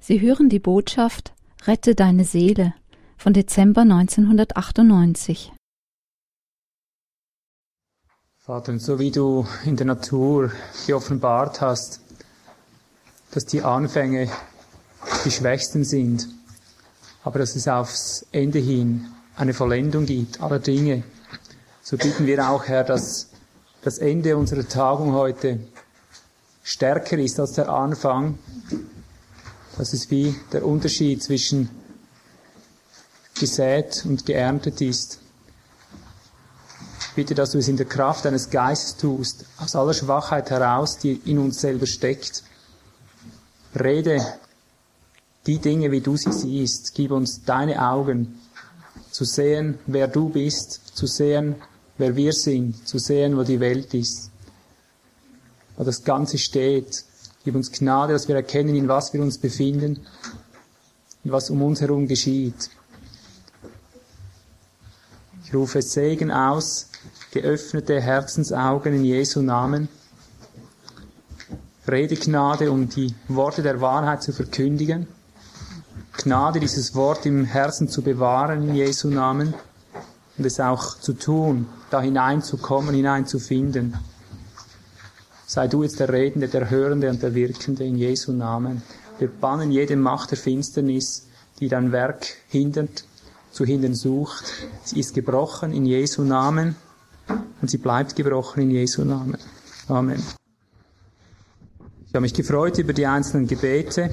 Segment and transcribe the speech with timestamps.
[0.00, 1.34] Sie hören die Botschaft
[1.66, 2.72] Rette deine Seele
[3.16, 5.52] von Dezember 1998.
[8.38, 10.50] Vater, so wie du in der Natur
[10.86, 12.00] geoffenbart hast,
[13.32, 14.30] dass die Anfänge
[15.24, 16.28] die schwächsten sind,
[17.24, 19.06] aber dass es aufs Ende hin
[19.36, 21.02] eine Vollendung gibt aller Dinge,
[21.82, 23.28] so bitten wir auch, Herr, dass
[23.82, 25.60] das Ende unserer Tagung heute
[26.62, 28.38] stärker ist als der Anfang
[29.78, 31.70] das ist wie der Unterschied zwischen
[33.38, 35.20] gesät und geerntet ist.
[37.14, 41.20] bitte, dass du es in der Kraft deines Geistes tust, aus aller Schwachheit heraus, die
[41.24, 42.44] in uns selber steckt.
[43.74, 44.24] Rede
[45.44, 46.94] die Dinge, wie du sie siehst.
[46.94, 48.38] Gib uns deine Augen,
[49.10, 51.56] zu sehen, wer du bist, zu sehen,
[51.96, 54.30] wer wir sind, zu sehen, wo die Welt ist,
[55.76, 57.04] wo das Ganze steht,
[57.48, 60.00] Gib uns Gnade, dass wir erkennen, in was wir uns befinden,
[61.24, 62.68] in was um uns herum geschieht.
[65.42, 66.90] Ich rufe Segen aus,
[67.30, 69.88] geöffnete Herzensaugen in Jesu Namen.
[71.86, 75.06] Redegnade, um die Worte der Wahrheit zu verkündigen.
[76.18, 79.54] Gnade, dieses Wort im Herzen zu bewahren in Jesu Namen
[80.36, 83.96] und es auch zu tun, da hineinzukommen, hineinzufinden.
[85.50, 88.82] Sei du jetzt der Redende, der Hörende und der Wirkende in Jesu Namen.
[89.18, 91.26] Wir bannen jede Macht der Finsternis,
[91.58, 93.04] die dein Werk hindert,
[93.50, 94.44] zu hindern sucht.
[94.84, 96.76] Sie ist gebrochen in Jesu Namen
[97.62, 99.38] und sie bleibt gebrochen in Jesu Namen.
[99.88, 100.22] Amen.
[102.08, 104.10] Ich habe mich gefreut über die einzelnen Gebete.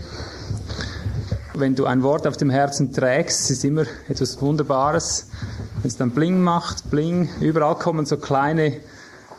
[1.53, 5.27] Wenn du ein Wort auf dem Herzen trägst, ist immer etwas Wunderbares.
[5.81, 8.79] Wenn es dann Bling macht, Bling, überall kommen so kleine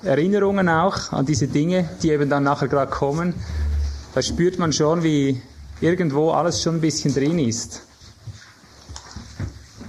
[0.06, 3.34] Erinnerungen auch an diese Dinge, die eben dann nachher gerade kommen.
[4.14, 5.42] Da spürt man schon, wie
[5.80, 7.82] irgendwo alles schon ein bisschen drin ist.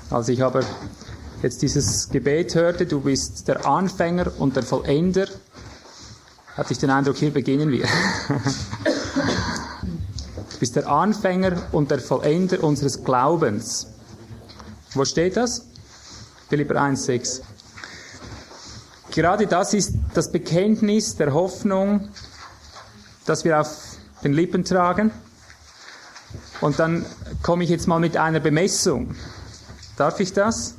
[0.09, 0.63] Als ich aber
[1.41, 5.27] jetzt dieses Gebet hörte, du bist der Anfänger und der Vollender,
[6.56, 7.85] hatte ich den Eindruck, hier beginnen wir.
[10.51, 13.88] du bist der Anfänger und der Vollender unseres Glaubens.
[14.94, 15.66] Wo steht das?
[16.50, 17.41] Philipper 1,6.
[19.17, 22.09] Gerade das ist das Bekenntnis der Hoffnung,
[23.25, 23.75] das wir auf
[24.23, 25.09] den Lippen tragen.
[26.61, 27.03] Und dann
[27.41, 29.16] komme ich jetzt mal mit einer Bemessung.
[29.95, 30.75] Darf ich das?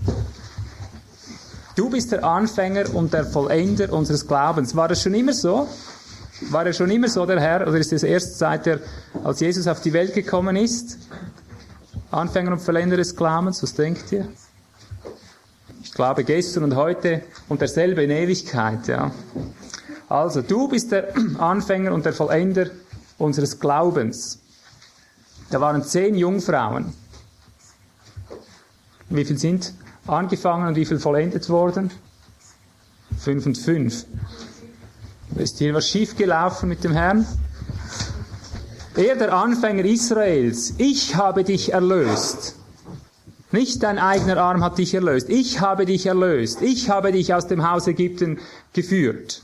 [1.75, 4.77] Du bist der Anfänger und der Vollender unseres Glaubens.
[4.77, 5.67] War das schon immer so?
[6.43, 7.67] War er schon immer so, der Herr?
[7.67, 8.79] Oder ist es erst seit er,
[9.25, 10.97] als Jesus auf die Welt gekommen ist?
[12.13, 13.65] Anfänger und Vollender des Glaubens?
[13.65, 14.29] Was denkt ihr?
[15.93, 19.13] Glaube gestern und heute und derselbe in Ewigkeit, ja.
[20.09, 22.71] Also, du bist der Anfänger und der Vollender
[23.19, 24.39] unseres Glaubens.
[25.51, 26.93] Da waren zehn Jungfrauen.
[29.11, 29.73] Wie viel sind
[30.07, 31.91] angefangen und wie viel vollendet worden?
[33.19, 34.05] Fünf und fünf.
[35.37, 37.27] Ist hier was schiefgelaufen mit dem Herrn?
[38.97, 42.58] Er, der Anfänger Israels, ich habe dich erlöst.
[43.51, 45.31] Nicht dein eigener Arm hat dich erlöst.
[45.31, 46.61] Ich habe dich erlöst.
[46.61, 48.41] Ich habe dich aus dem Haus Ägypten
[48.75, 49.43] geführt.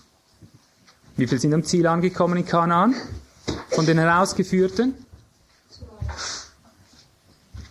[1.16, 2.94] Wie viele sind am Ziel angekommen in Kanaan?
[3.70, 4.94] Von den Herausgeführten?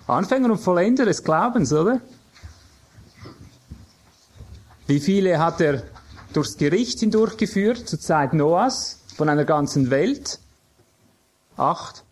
[0.07, 2.01] Anfänger und Vollender des Glaubens, oder?
[4.88, 5.83] Wie viele hat er
[6.33, 10.39] durchs Gericht hindurchgeführt zur Zeit Noahs von einer ganzen Welt?
[11.57, 12.03] Acht.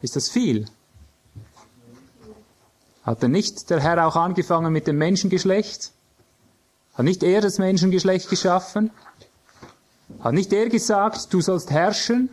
[0.00, 0.66] Ist das viel?
[3.08, 5.92] Hat denn nicht der Herr auch angefangen mit dem Menschengeschlecht?
[6.92, 8.90] Hat nicht er das Menschengeschlecht geschaffen?
[10.20, 12.28] Hat nicht er gesagt, du sollst herrschen?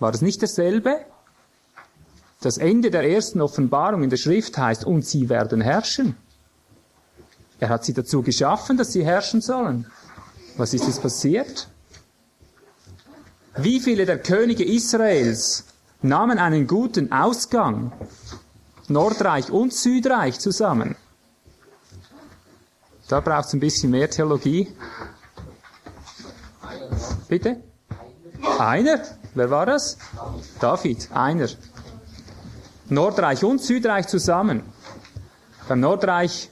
[0.00, 1.06] War das nicht dasselbe?
[2.40, 6.16] Das Ende der ersten Offenbarung in der Schrift heißt, und sie werden herrschen.
[7.60, 9.86] Er hat sie dazu geschaffen, dass sie herrschen sollen.
[10.56, 11.68] Was ist jetzt passiert?
[13.54, 15.66] Wie viele der Könige Israels
[16.02, 17.92] nahmen einen guten Ausgang,
[18.92, 20.96] Nordreich und Südreich zusammen.
[23.08, 24.68] Da braucht es ein bisschen mehr Theologie.
[27.28, 27.62] Bitte?
[28.58, 29.02] Einer?
[29.34, 29.98] Wer war das?
[30.60, 31.48] David, einer.
[32.88, 34.62] Nordreich und Südreich zusammen.
[35.68, 36.50] Beim Nordreich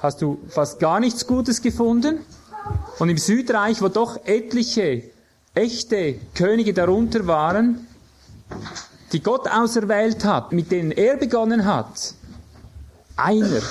[0.00, 2.24] hast du fast gar nichts Gutes gefunden.
[2.98, 5.10] Und im Südreich, wo doch etliche
[5.54, 7.86] echte Könige darunter waren,
[9.16, 12.12] die Gott auserwählt hat, mit denen er begonnen hat,
[13.16, 13.62] einer,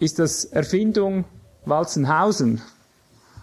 [0.00, 1.24] ist das Erfindung
[1.64, 2.60] Walzenhausen?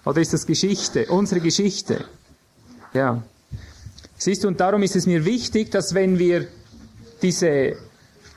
[0.04, 2.04] Oder ist das Geschichte, unsere Geschichte?
[2.94, 3.24] Ja.
[4.18, 6.50] Siehst du, und darum ist es mir wichtig, dass wenn wir
[7.22, 7.78] diese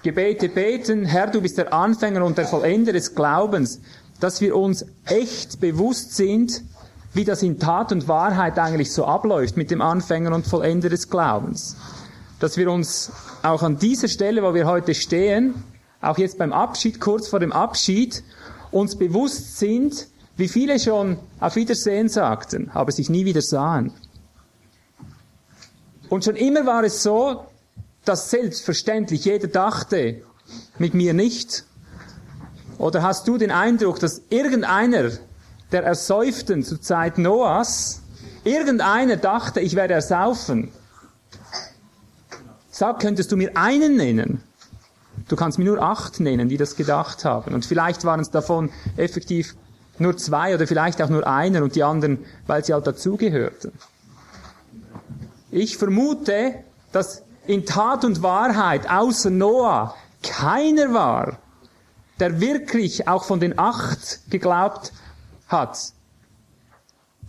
[0.05, 3.81] Gebete beten, Herr, du bist der Anfänger und der Vollender des Glaubens,
[4.21, 6.63] dass wir uns echt bewusst sind,
[7.15, 11.11] wie das in Tat und Wahrheit eigentlich so abläuft mit dem Anfänger und Vollender des
[11.11, 11.77] Glaubens.
[12.41, 13.13] Dass wir uns
[13.43, 15.55] auch an dieser Stelle, wo wir heute stehen,
[16.01, 18.25] auch jetzt beim Abschied, kurz vor dem Abschied,
[18.71, 23.93] uns bewusst sind, wie viele schon auf Wiedersehen sagten, aber sich nie wieder sahen.
[26.09, 27.47] Und schon immer war es so,
[28.05, 30.23] dass selbstverständlich jeder dachte,
[30.79, 31.65] mit mir nicht.
[32.79, 35.11] Oder hast du den Eindruck, dass irgendeiner
[35.73, 38.03] der Ersäuften zur Zeit Noahs,
[38.45, 40.71] irgendeiner dachte, ich werde ersaufen?
[42.71, 44.43] Sag, könntest du mir einen nennen?
[45.29, 47.55] Du kannst mir nur acht nennen, die das gedacht haben.
[47.55, 49.55] Und vielleicht waren es davon effektiv
[49.99, 53.73] nur zwei oder vielleicht auch nur einer und die anderen, weil sie halt dazugehörten.
[55.51, 56.55] Ich vermute,
[56.93, 61.39] dass in Tat und Wahrheit außer Noah keiner war,
[62.21, 64.93] der wirklich auch von den acht geglaubt
[65.53, 65.93] hat.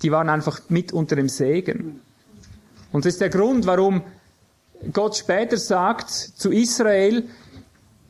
[0.02, 2.02] Die waren einfach mit unter dem Segen.
[2.92, 4.02] Und das ist der Grund, warum
[4.92, 7.24] Gott später sagt zu Israel,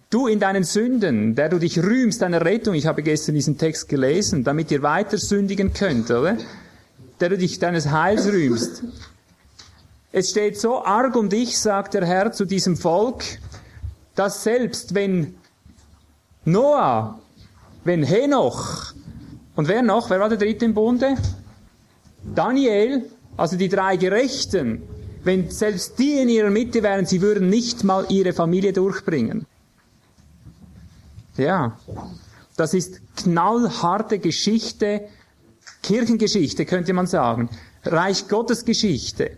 [0.09, 3.89] du in deinen Sünden, der du dich rühmst deiner Rettung, ich habe gestern diesen Text
[3.89, 6.37] gelesen, damit ihr weiter sündigen könnt, oder?
[7.19, 8.83] Der du dich deines Heils rühmst.
[10.11, 13.23] Es steht so arg um dich, sagt der Herr zu diesem Volk,
[14.15, 15.35] dass selbst wenn
[16.45, 17.19] Noah,
[17.83, 18.92] wenn Henoch
[19.55, 21.15] und wer noch, wer war der dritte im Bunde?
[22.23, 24.81] Daniel, also die drei Gerechten,
[25.23, 29.45] wenn selbst die in ihrer Mitte wären, sie würden nicht mal ihre Familie durchbringen.
[31.37, 31.77] Ja,
[32.55, 35.07] das ist knallharte Geschichte,
[35.81, 37.49] Kirchengeschichte könnte man sagen,
[37.83, 39.37] Reich Gottes Geschichte.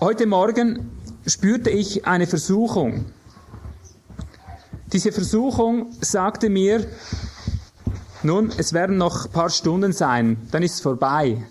[0.00, 0.90] Heute Morgen
[1.26, 3.06] spürte ich eine Versuchung.
[4.92, 6.86] Diese Versuchung sagte mir,
[8.26, 11.46] nun, es werden noch ein paar Stunden sein, dann ist es vorbei.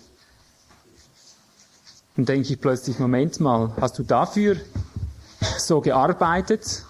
[2.14, 4.56] Dann denke ich plötzlich, Moment mal, hast du dafür
[5.58, 6.84] so gearbeitet?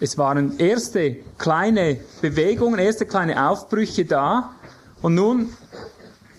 [0.00, 4.50] Es waren erste kleine Bewegungen, erste kleine Aufbrüche da
[5.02, 5.52] und nun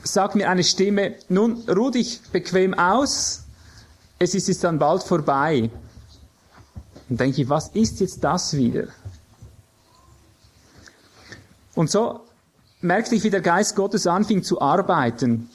[0.03, 3.43] sagt mir eine Stimme, nun ruh dich bequem aus,
[4.17, 5.69] es ist jetzt dann bald vorbei.
[7.09, 8.87] Und denke ich, was ist jetzt das wieder?
[11.75, 12.21] Und so
[12.81, 15.49] merkte ich, wie der Geist Gottes anfing zu arbeiten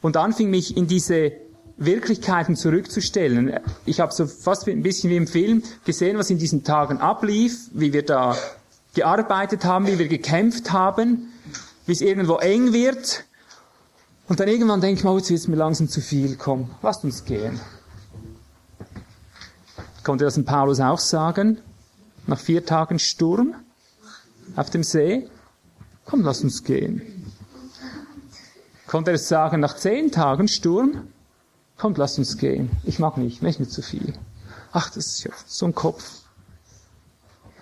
[0.00, 1.32] und anfing mich in diese
[1.76, 3.60] Wirklichkeiten zurückzustellen.
[3.86, 7.68] Ich habe so fast ein bisschen wie im Film gesehen, was in diesen Tagen ablief,
[7.72, 8.36] wie wir da
[8.94, 11.32] gearbeitet haben, wie wir gekämpft haben,
[11.86, 13.24] wie es irgendwo eng wird
[14.28, 17.02] und dann irgendwann denke ich mal, jetzt wird es mir langsam zu viel, komm, lasst
[17.02, 17.58] uns gehen.
[20.04, 21.58] Konnte das in Paulus auch sagen?
[22.26, 23.54] Nach vier Tagen Sturm
[24.54, 25.28] auf dem See?
[26.08, 27.02] Komm, lasst uns gehen.
[28.86, 31.08] Konnte er sagen nach zehn Tagen Sturm?
[31.76, 32.70] Kommt, lasst uns gehen.
[32.84, 34.14] Ich mag nicht, ist mir zu viel.
[34.72, 36.22] Ach, das ist ja so ein Kopf.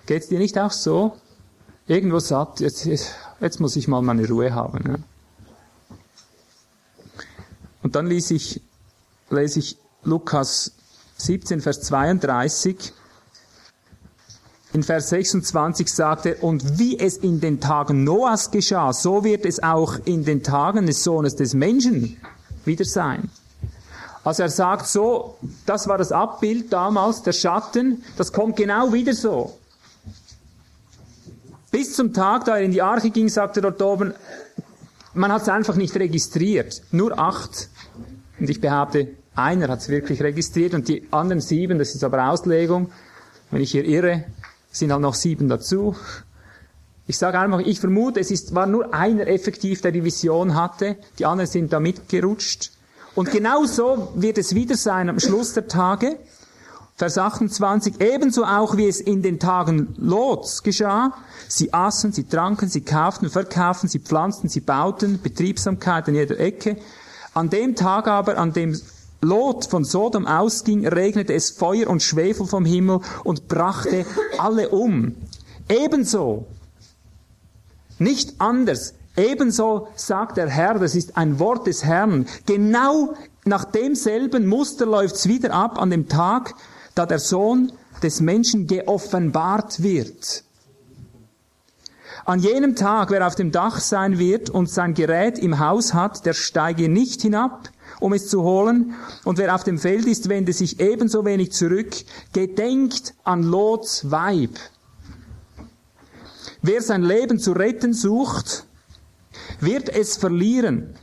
[0.07, 1.17] Geht's dir nicht auch so?
[1.89, 4.79] Irgendwo satt, jetzt, jetzt, jetzt muss ich mal meine Ruhe haben.
[4.85, 5.03] Ne?
[7.83, 8.63] Und dann lese ich,
[9.29, 10.71] lese ich Lukas
[11.17, 12.93] 17, Vers 32.
[14.77, 19.47] In Vers 26 sagt er, und wie es in den Tagen Noahs geschah, so wird
[19.47, 22.19] es auch in den Tagen des Sohnes des Menschen
[22.67, 23.31] wieder sein.
[24.23, 29.15] Also er sagt so, das war das Abbild damals, der Schatten, das kommt genau wieder
[29.15, 29.57] so.
[31.71, 34.13] Bis zum Tag, da er in die Arche ging, sagte er dort oben,
[35.15, 36.83] man hat es einfach nicht registriert.
[36.91, 37.71] Nur acht
[38.39, 42.29] und ich behaupte, einer hat es wirklich registriert und die anderen sieben, das ist aber
[42.29, 42.93] Auslegung,
[43.51, 44.27] wenn ich hier irre,
[44.79, 45.97] sind halt noch sieben dazu.
[47.07, 50.97] Ich sage einfach, ich vermute, es ist, war nur einer effektiv, der die Vision hatte,
[51.19, 52.73] die anderen sind da mitgerutscht.
[53.15, 56.19] Und genau so wird es wieder sein am Schluss der Tage.
[56.97, 61.13] Vers 28, ebenso auch wie es in den Tagen Lots geschah.
[61.47, 66.79] Sie aßen, sie tranken, sie kauften, verkauften, sie pflanzten, sie bauten, Betriebsamkeit an jeder Ecke.
[67.35, 68.79] An dem Tag aber, an dem
[69.27, 74.07] Lot von Sodom ausging, regnete es Feuer und Schwefel vom Himmel und brachte
[74.39, 75.17] alle um.
[75.69, 76.47] Ebenso,
[77.99, 83.15] nicht anders, ebenso sagt der Herr, das ist ein Wort des Herrn, genau
[83.45, 86.55] nach demselben Muster läuft's wieder ab an dem Tag,
[86.95, 90.45] da der Sohn des Menschen geoffenbart wird.
[92.25, 96.27] An jenem Tag, wer auf dem Dach sein wird und sein Gerät im Haus hat,
[96.27, 98.95] der steige nicht hinab um es zu holen.
[99.25, 101.95] Und wer auf dem Feld ist, wende sich ebenso wenig zurück.
[102.33, 104.59] Gedenkt an Lots Weib.
[106.63, 108.65] Wer sein Leben zu retten sucht,
[109.61, 110.95] wird es verlieren.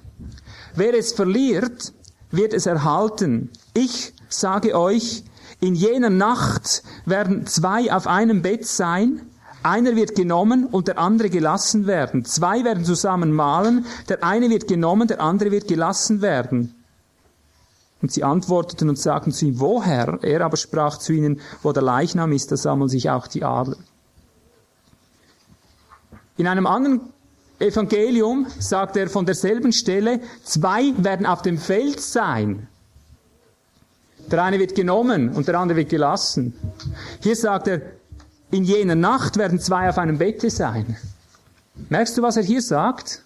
[0.76, 1.94] Wer es verliert,
[2.32, 3.50] wird es erhalten.
[3.74, 5.24] Ich sage euch,
[5.60, 9.22] in jener Nacht werden zwei auf einem Bett sein,
[9.64, 12.26] einer wird genommen und der andere gelassen werden.
[12.26, 16.76] Zwei werden zusammen malen, der eine wird genommen, der andere wird gelassen werden.
[18.04, 20.20] Und sie antworteten und sagten zu ihm, woher?
[20.24, 23.78] Er aber sprach zu ihnen, wo der Leichnam ist, da sammeln sich auch die Adler.
[26.36, 27.00] In einem anderen
[27.60, 32.68] Evangelium sagt er von derselben Stelle, zwei werden auf dem Feld sein.
[34.30, 36.54] Der eine wird genommen und der andere wird gelassen.
[37.22, 37.84] Hier sagt er,
[38.52, 40.98] in jener Nacht werden zwei auf einem Bette sein.
[41.88, 43.24] Merkst du, was er hier sagt?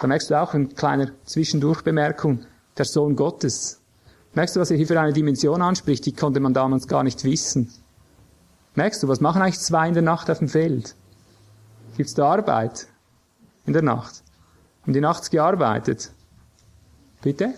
[0.00, 2.44] Da merkst du auch eine kleine Zwischendurchbemerkung.
[2.78, 3.79] Der Sohn Gottes.
[4.32, 6.06] Merkst du, was er hier für eine Dimension anspricht?
[6.06, 7.72] Die konnte man damals gar nicht wissen.
[8.76, 10.94] Merkst du, was machen eigentlich zwei in der Nacht auf dem Feld?
[11.96, 12.86] Gibt's da Arbeit?
[13.66, 14.22] In der Nacht?
[14.82, 16.12] Haben die nachts gearbeitet?
[17.22, 17.54] Bitte?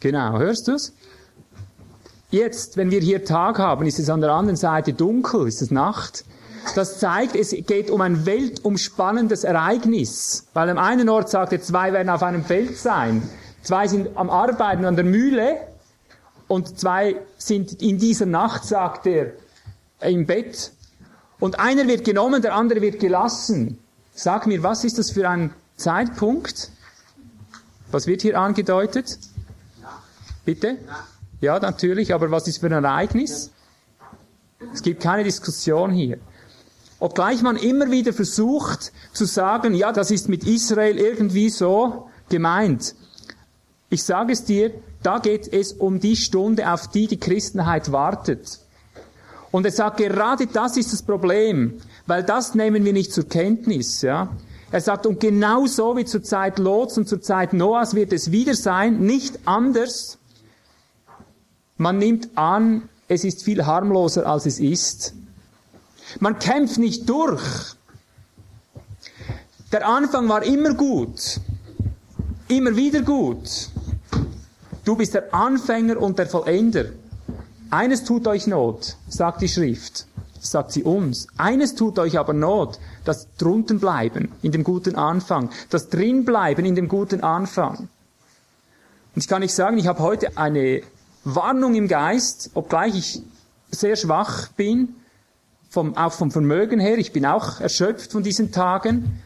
[0.00, 0.92] Genau, hörst du's?
[2.30, 5.70] Jetzt, wenn wir hier Tag haben, ist es an der anderen Seite dunkel, ist es
[5.70, 6.24] Nacht.
[6.74, 10.46] Das zeigt, es geht um ein weltumspannendes Ereignis.
[10.54, 13.28] Weil am einen Ort sagt er, zwei werden auf einem Feld sein.
[13.62, 15.56] Zwei sind am Arbeiten an der Mühle.
[16.46, 19.32] Und zwei sind in dieser Nacht, sagt er,
[20.00, 20.72] im Bett.
[21.40, 23.78] Und einer wird genommen, der andere wird gelassen.
[24.14, 26.70] Sag mir, was ist das für ein Zeitpunkt?
[27.90, 29.18] Was wird hier angedeutet?
[30.44, 30.78] Bitte?
[31.40, 33.50] Ja, natürlich, aber was ist für ein Ereignis?
[34.72, 36.18] Es gibt keine Diskussion hier.
[37.00, 42.94] Obgleich man immer wieder versucht zu sagen, ja, das ist mit Israel irgendwie so gemeint.
[43.88, 48.58] Ich sage es dir, da geht es um die Stunde, auf die die Christenheit wartet.
[49.50, 54.02] Und er sagt, gerade das ist das Problem, weil das nehmen wir nicht zur Kenntnis,
[54.02, 54.28] ja.
[54.70, 58.32] Er sagt, und genau so wie zur Zeit Lots und zur Zeit Noahs wird es
[58.32, 60.18] wieder sein, nicht anders.
[61.78, 65.14] Man nimmt an, es ist viel harmloser, als es ist.
[66.20, 67.42] Man kämpft nicht durch.
[69.72, 71.40] Der Anfang war immer gut.
[72.48, 73.68] Immer wieder gut.
[74.84, 76.86] Du bist der Anfänger und der Vollender.
[77.70, 80.06] Eines tut euch Not, sagt die Schrift.
[80.40, 81.28] sagt sie uns.
[81.36, 86.64] Eines tut euch aber Not, das drunten bleiben in dem guten Anfang, das drin bleiben
[86.64, 87.88] in dem guten Anfang.
[89.14, 90.82] Und ich kann nicht sagen, ich habe heute eine
[91.24, 93.22] Warnung im Geist, obgleich ich
[93.70, 94.94] sehr schwach bin,
[95.68, 99.20] vom, auch vom Vermögen her, ich bin auch erschöpft von diesen Tagen,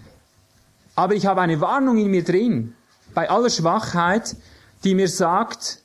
[0.95, 2.75] aber ich habe eine Warnung in mir drin,
[3.15, 4.37] bei aller Schwachheit,
[4.85, 5.83] die mir sagt,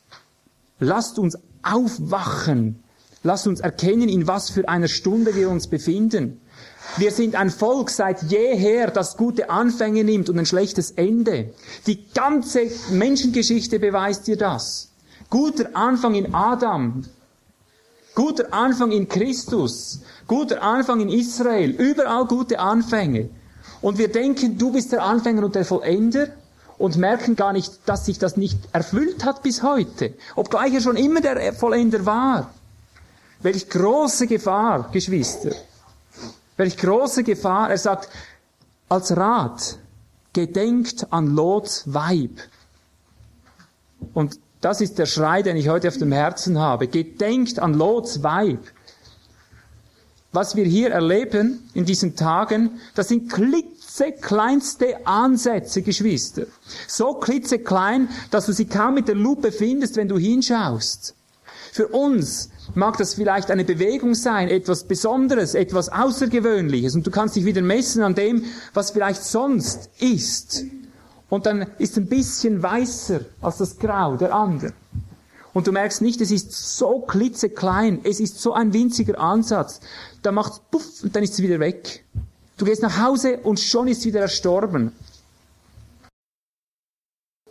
[0.79, 2.83] lasst uns aufwachen,
[3.23, 6.41] lasst uns erkennen, in was für einer Stunde wir uns befinden.
[6.95, 11.53] Wir sind ein Volk seit jeher, das gute Anfänge nimmt und ein schlechtes Ende.
[11.85, 14.91] Die ganze Menschengeschichte beweist dir das.
[15.29, 17.03] Guter Anfang in Adam.
[18.17, 20.01] Guter Anfang in Christus.
[20.25, 21.69] Guter Anfang in Israel.
[21.69, 23.29] Überall gute Anfänge.
[23.79, 26.29] Und wir denken, du bist der Anfänger und der Vollender
[26.79, 30.15] und merken gar nicht, dass sich das nicht erfüllt hat bis heute.
[30.36, 32.51] Obgleich er schon immer der Vollender war.
[33.43, 35.51] Welch große Gefahr, Geschwister.
[36.55, 37.69] Welch große Gefahr.
[37.69, 38.09] Er sagt,
[38.89, 39.77] als Rat,
[40.33, 42.39] gedenkt an Lots Weib.
[44.15, 46.87] Und das ist der Schrei, den ich heute auf dem Herzen habe.
[46.87, 48.59] Gedenkt an Lots Weib.
[50.31, 56.43] Was wir hier erleben in diesen Tagen, das sind klitzekleinste Ansätze, Geschwister.
[56.87, 61.15] So klitzeklein, dass du sie kaum mit der Lupe findest, wenn du hinschaust.
[61.71, 67.35] Für uns mag das vielleicht eine Bewegung sein, etwas Besonderes, etwas Außergewöhnliches, und du kannst
[67.35, 70.65] dich wieder messen an dem, was vielleicht sonst ist
[71.29, 74.74] und dann ist ein bisschen weißer als das Grau der andere.
[75.53, 79.79] Und du merkst nicht, es ist so klitzeklein, es ist so ein winziger Ansatz.
[80.22, 82.05] Da macht's puff und dann ist es wieder weg.
[82.57, 84.93] Du gehst nach Hause und schon ist es wieder erstorben.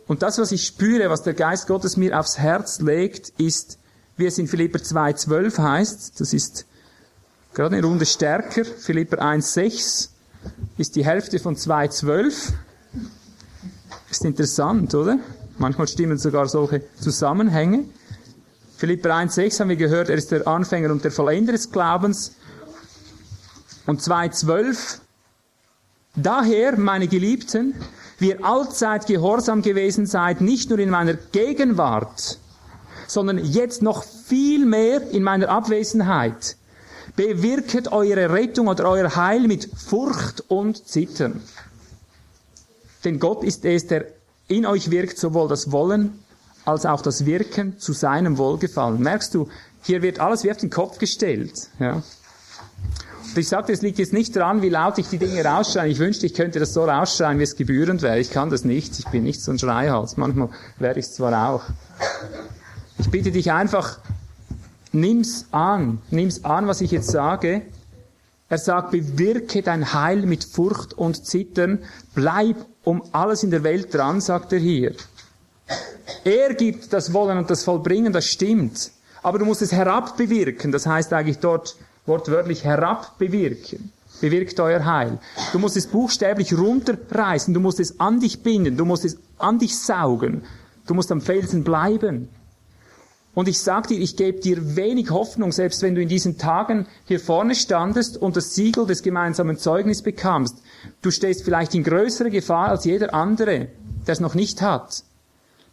[0.07, 3.77] Und das, was ich spüre, was der Geist Gottes mir aufs Herz legt, ist,
[4.15, 6.65] wie es in Philipper 2,12 heißt, das ist
[7.53, 10.09] gerade eine Runde stärker, Philipper 1,6
[10.77, 12.53] ist die Hälfte von 2,12.
[14.17, 15.19] Ist interessant, oder?
[15.59, 17.85] Manchmal stimmen sogar solche Zusammenhänge.
[18.75, 22.31] Philipper 1,6 haben wir gehört, er ist der Anfänger und der Vollender des Glaubens.
[23.85, 25.01] Und 2,12.
[26.15, 27.75] Daher, meine Geliebten,
[28.17, 32.39] wie ihr allzeit gehorsam gewesen seid, nicht nur in meiner Gegenwart,
[33.05, 36.57] sondern jetzt noch viel mehr in meiner Abwesenheit.
[37.15, 41.39] Bewirket eure Rettung oder euer Heil mit Furcht und Zittern.
[43.03, 44.05] Denn Gott ist es, der
[44.47, 46.19] in euch wirkt sowohl das Wollen
[46.65, 48.99] als auch das Wirken zu seinem Wohlgefallen.
[48.99, 49.47] Merkst du,
[49.83, 51.69] hier wird alles wie auf den Kopf gestellt.
[51.79, 52.03] Ja.
[53.37, 55.89] Und ich sagte, es liegt jetzt nicht daran, wie laut ich die Dinge rausschreie.
[55.89, 58.19] Ich wünschte, ich könnte das so rausschreien, wie es gebührend wäre.
[58.19, 58.99] Ich kann das nicht.
[58.99, 60.17] Ich bin nicht so ein Schreihals.
[60.17, 60.49] Manchmal
[60.79, 61.63] wäre ich es zwar auch.
[62.97, 63.99] Ich bitte dich einfach,
[64.91, 66.01] nimm's an.
[66.09, 67.61] Nimm's an, was ich jetzt sage.
[68.49, 71.79] Er sagt, bewirke dein Heil mit Furcht und Zittern.
[72.15, 74.95] Bleib um alles in der Welt dran, sagt er hier.
[76.23, 78.91] Er gibt das Wollen und das Vollbringen, das stimmt.
[79.21, 80.71] Aber du musst es herabbewirken.
[80.71, 81.75] Das heißt eigentlich dort
[82.05, 83.91] wortwörtlich herabbewirken.
[84.21, 85.19] Bewirkt euer Heil.
[85.51, 87.53] Du musst es buchstäblich runterreißen.
[87.53, 88.77] Du musst es an dich binden.
[88.77, 90.43] Du musst es an dich saugen.
[90.87, 92.29] Du musst am Felsen bleiben.
[93.37, 96.87] Und ich sag dir, ich gebe dir wenig Hoffnung, selbst wenn du in diesen Tagen
[97.05, 100.57] hier vorne standest und das Siegel des gemeinsamen Zeugnisses bekamst.
[101.03, 103.67] Du stehst vielleicht in größerer Gefahr als jeder andere,
[104.07, 105.03] der es noch nicht hat.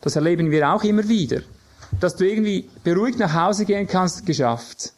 [0.02, 1.40] Das erleben wir auch immer wieder.
[2.00, 4.92] Dass du irgendwie beruhigt nach Hause gehen kannst, geschafft.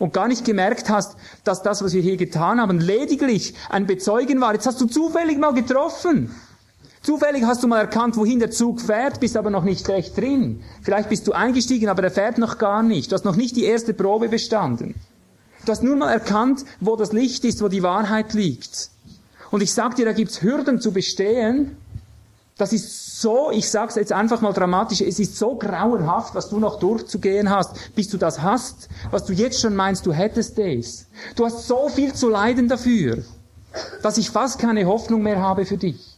[0.00, 4.40] Und gar nicht gemerkt hast, dass das, was wir hier getan haben, lediglich ein Bezeugen
[4.40, 4.52] war.
[4.52, 6.34] Jetzt hast du zufällig mal getroffen.
[7.06, 10.64] Zufällig hast du mal erkannt, wohin der Zug fährt, bist aber noch nicht recht drin.
[10.82, 13.12] Vielleicht bist du eingestiegen, aber er fährt noch gar nicht.
[13.12, 14.96] Du hast noch nicht die erste Probe bestanden.
[15.64, 18.90] Du hast nur mal erkannt, wo das Licht ist, wo die Wahrheit liegt.
[19.52, 21.76] Und ich sag dir, da gibt's Hürden zu bestehen.
[22.58, 26.58] Das ist so, ich sag's jetzt einfach mal dramatisch, es ist so grauenhaft, was du
[26.58, 31.06] noch durchzugehen hast, bis du das hast, was du jetzt schon meinst, du hättest es.
[31.36, 33.22] Du hast so viel zu leiden dafür,
[34.02, 36.15] dass ich fast keine Hoffnung mehr habe für dich.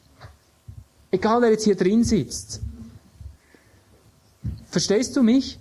[1.11, 2.61] Egal, wer jetzt hier drin sitzt.
[4.71, 5.59] Verstehst du mich?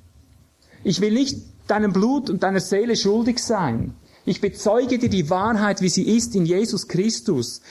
[0.84, 3.94] Ich will nicht deinem Blut und deiner Seele schuldig sein.
[4.26, 7.62] Ich bezeuge dir die Wahrheit, wie sie ist in Jesus Christus.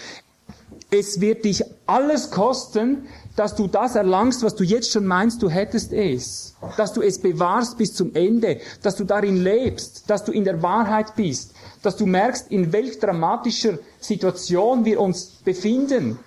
[0.90, 5.51] Es wird dich alles kosten, dass du das erlangst, was du jetzt schon meinst, du
[5.51, 6.55] hättest es.
[6.79, 8.61] Dass du es bewahrst bis zum Ende.
[8.83, 10.05] Dass du darin lebst.
[10.09, 11.53] Dass du in der Wahrheit bist.
[11.83, 16.18] Dass du merkst, in welch dramatischer Situation wir uns befinden.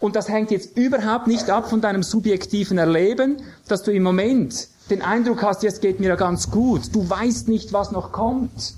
[0.00, 4.68] Und das hängt jetzt überhaupt nicht ab von deinem subjektiven Erleben, dass du im Moment
[4.88, 6.94] den Eindruck hast, jetzt geht mir ja ganz gut.
[6.94, 8.74] Du weißt nicht, was noch kommt.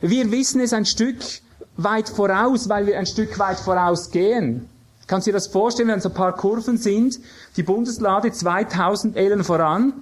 [0.00, 1.18] Wir wissen es ein Stück
[1.76, 4.68] weit voraus, weil wir ein Stück weit vorausgehen.
[5.06, 7.18] Kannst du dir das vorstellen, wenn so ein paar Kurven sind,
[7.56, 9.92] die Bundeslade 2000 Ellen voran,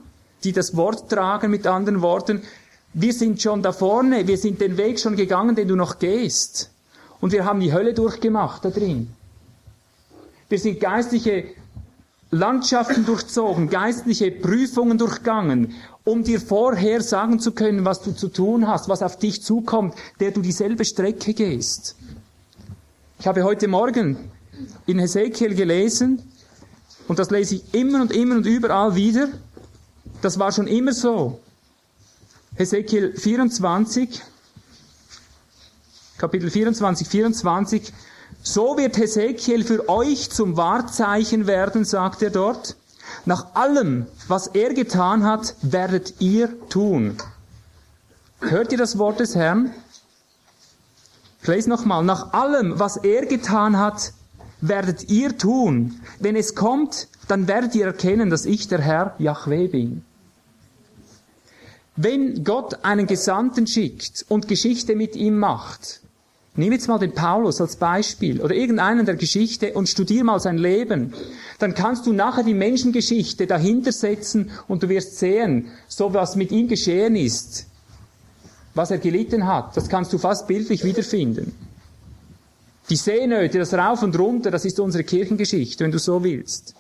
[0.44, 2.42] die das Wort tragen mit anderen Worten.
[2.92, 6.70] Wir sind schon da vorne, wir sind den Weg schon gegangen, den du noch gehst.
[7.20, 9.12] Und wir haben die Hölle durchgemacht da drin.
[10.48, 11.44] Wir sind geistliche
[12.30, 18.68] Landschaften durchzogen, geistliche Prüfungen durchgangen, um dir vorher sagen zu können, was du zu tun
[18.68, 21.96] hast, was auf dich zukommt, der du dieselbe Strecke gehst.
[23.18, 24.30] Ich habe heute Morgen
[24.86, 26.22] in Hesekiel gelesen,
[27.08, 29.28] und das lese ich immer und immer und überall wieder,
[30.22, 31.40] das war schon immer so.
[32.56, 34.22] Hesekiel 24,
[36.18, 37.92] Kapitel 24, 24,
[38.46, 42.76] so wird Hesekiel für euch zum Wahrzeichen werden, sagt er dort.
[43.24, 47.16] Nach allem, was er getan hat, werdet ihr tun.
[48.40, 49.72] Hört ihr das Wort des Herrn?
[51.42, 52.04] Ich lese nochmal.
[52.04, 54.12] Nach allem, was er getan hat,
[54.60, 56.00] werdet ihr tun.
[56.20, 60.04] Wenn es kommt, dann werdet ihr erkennen, dass ich der Herr Yahweh bin.
[61.96, 66.00] Wenn Gott einen Gesandten schickt und Geschichte mit ihm macht,
[66.56, 70.56] Nimm jetzt mal den Paulus als Beispiel oder irgendeinen der Geschichte und studier mal sein
[70.56, 71.12] Leben.
[71.58, 76.52] Dann kannst du nachher die Menschengeschichte dahinter setzen und du wirst sehen, so was mit
[76.52, 77.66] ihm geschehen ist,
[78.74, 81.52] was er gelitten hat, das kannst du fast bildlich wiederfinden.
[82.88, 86.74] Die Seenöte, das Rauf und Runter, das ist unsere Kirchengeschichte, wenn du so willst.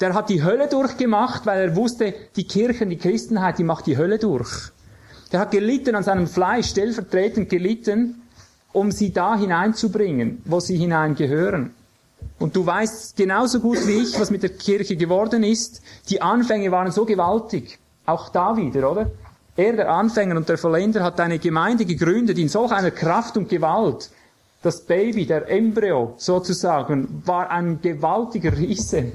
[0.00, 3.96] Der hat die Hölle durchgemacht, weil er wusste, die Kirchen, die Christenheit, die macht die
[3.96, 4.72] Hölle durch.
[5.32, 8.22] Der hat gelitten an seinem Fleisch, stellvertretend gelitten,
[8.74, 11.70] um sie da hineinzubringen, wo sie hineingehören.
[12.38, 15.80] Und du weißt genauso gut wie ich, was mit der Kirche geworden ist.
[16.10, 17.78] Die Anfänge waren so gewaltig.
[18.04, 19.10] Auch da wieder, oder?
[19.56, 23.48] Er, der Anfänger und der Vollender, hat eine Gemeinde gegründet in solch einer Kraft und
[23.48, 24.10] Gewalt.
[24.62, 29.12] Das Baby, der Embryo sozusagen, war ein gewaltiger Riese.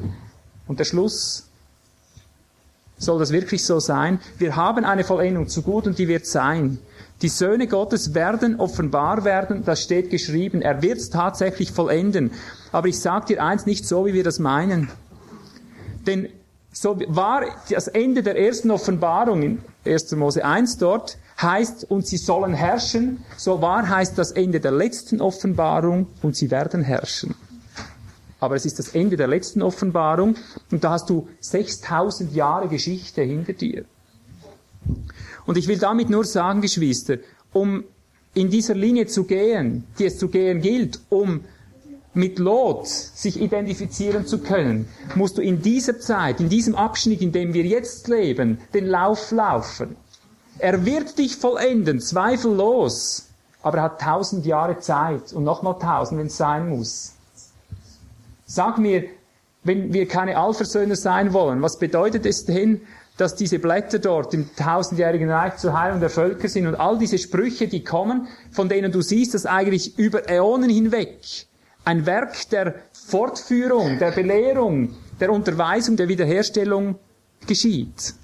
[0.67, 1.48] Und der Schluss,
[2.99, 4.19] soll das wirklich so sein.
[4.38, 6.77] Wir haben eine Vollendung zu gut und die wird sein.
[7.21, 10.62] Die Söhne Gottes werden offenbar werden, das steht geschrieben.
[10.62, 12.31] Er wird es tatsächlich vollenden.
[12.71, 14.89] Aber ich sage dir eins, nicht so, wie wir das meinen.
[16.07, 16.29] Denn
[16.71, 20.12] so war das Ende der ersten Offenbarung in 1.
[20.13, 23.25] Mose 1 dort, heißt, und sie sollen herrschen.
[23.38, 27.35] So war heißt das Ende der letzten Offenbarung, und sie werden herrschen.
[28.39, 30.36] Aber es ist das Ende der letzten Offenbarung,
[30.71, 33.86] und da hast du 6000 Jahre Geschichte hinter dir.
[35.45, 37.17] Und ich will damit nur sagen, Geschwister,
[37.52, 37.84] um
[38.34, 41.41] in dieser Linie zu gehen, die es zu gehen gilt, um
[42.13, 47.32] mit Lot sich identifizieren zu können, musst du in dieser Zeit, in diesem Abschnitt, in
[47.32, 49.95] dem wir jetzt leben, den Lauf laufen.
[50.58, 53.28] Er wird dich vollenden, zweifellos,
[53.62, 57.13] aber er hat tausend Jahre Zeit und nochmal tausend, wenn es sein muss.
[58.51, 59.03] Sag mir,
[59.63, 62.81] wenn wir keine Allversöhner sein wollen, was bedeutet es denn,
[63.15, 67.19] dass diese Blätter dort im tausendjährigen Reich zur Heilung der Völker sind und all diese
[67.19, 71.19] Sprüche, die kommen, von denen du siehst, dass eigentlich über Äonen hinweg
[71.85, 76.95] ein Werk der Fortführung, der Belehrung, der Unterweisung, der Wiederherstellung
[77.45, 78.15] geschieht.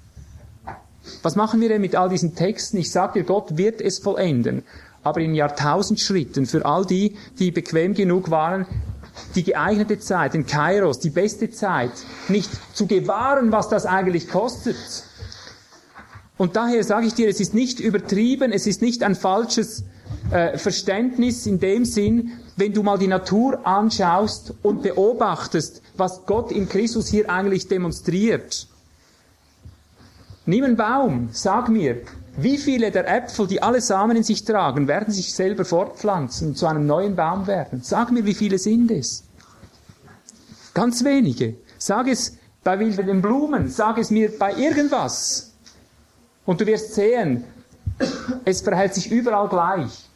[1.22, 2.78] Was machen wir denn mit all diesen Texten?
[2.78, 4.64] Ich sage dir, Gott wird es vollenden,
[5.04, 8.66] aber in Jahrtausendschritten für all die, die bequem genug waren,
[9.34, 11.92] die geeignete Zeit, den Kairos, die beste Zeit,
[12.28, 14.76] nicht zu gewahren, was das eigentlich kostet.
[16.38, 19.84] Und daher sage ich dir, es ist nicht übertrieben, es ist nicht ein falsches
[20.30, 26.52] äh, Verständnis in dem Sinn, wenn du mal die Natur anschaust und beobachtest, was Gott
[26.52, 28.66] in Christus hier eigentlich demonstriert.
[30.44, 32.02] Nimm einen Baum, sag mir,
[32.36, 36.58] wie viele der Äpfel, die alle Samen in sich tragen, werden sich selber fortpflanzen und
[36.58, 37.80] zu einem neuen Baum werden?
[37.82, 39.24] Sag mir, wie viele sind es?
[40.74, 41.56] Ganz wenige.
[41.78, 45.52] Sag es bei wilden Blumen, sag es mir bei irgendwas.
[46.44, 47.44] Und du wirst sehen,
[48.44, 50.08] es verhält sich überall gleich.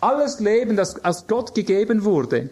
[0.00, 2.50] Alles Leben, das aus Gott gegeben wurde,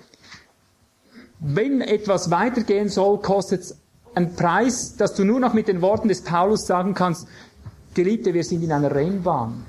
[1.40, 3.77] wenn etwas weitergehen soll, kostet es
[4.14, 7.29] einen Preis, dass du nur noch mit den Worten des Paulus sagen kannst,
[7.94, 9.64] Geliebte, wir sind in einer Rennbahn.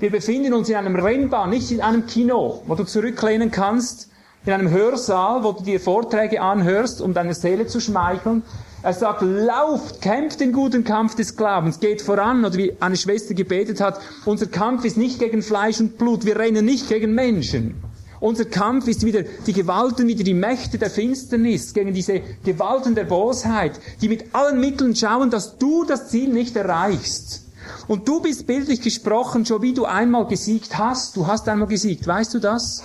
[0.00, 4.08] Wir befinden uns in einem Rennbahn, nicht in einem Kino, wo du zurücklehnen kannst,
[4.44, 8.42] in einem Hörsaal, wo du dir Vorträge anhörst, um deine Seele zu schmeicheln.
[8.82, 13.34] Er sagt, lauft, kämpft den guten Kampf des Glaubens, geht voran, oder wie eine Schwester
[13.34, 17.81] gebetet hat, unser Kampf ist nicht gegen Fleisch und Blut, wir rennen nicht gegen Menschen.
[18.22, 23.02] Unser Kampf ist wieder die Gewalten, wieder die Mächte der Finsternis, gegen diese Gewalten der
[23.02, 27.42] Bosheit, die mit allen Mitteln schauen, dass du das Ziel nicht erreichst.
[27.88, 31.16] Und du bist bildlich gesprochen, schon wie du einmal gesiegt hast.
[31.16, 32.84] Du hast einmal gesiegt, weißt du das?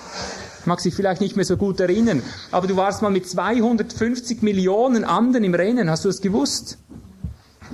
[0.65, 5.03] Mag sich vielleicht nicht mehr so gut erinnern, aber du warst mal mit 250 Millionen
[5.03, 5.91] anderen im Rennen.
[5.91, 6.79] Hast du das gewusst?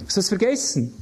[0.05, 0.93] Hast du das vergessen?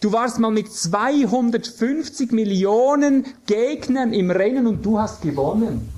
[0.00, 5.92] Du warst mal mit 250 Millionen Gegnern im Rennen und du hast gewonnen.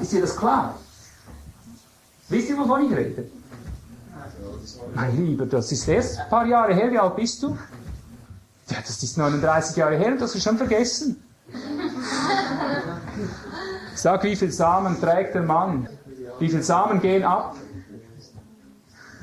[0.00, 0.74] Ist dir das klar?
[2.28, 3.30] Wisst ihr, wovon ich rede?
[4.94, 6.90] Mein Lieber, das ist erst ein paar Jahre her.
[6.90, 7.56] Wie alt bist du?
[8.70, 11.22] Ja, das ist 39 Jahre her und das du schon vergessen.
[13.94, 15.88] Sag, wie viel Samen trägt der Mann?
[16.40, 17.56] Wie viel Samen gehen ab?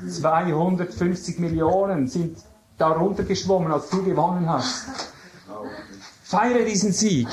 [0.08, 2.38] 250 Millionen sind
[2.78, 4.86] darunter geschwommen, als du gewonnen hast.
[6.22, 7.28] Feiere diesen Sieg.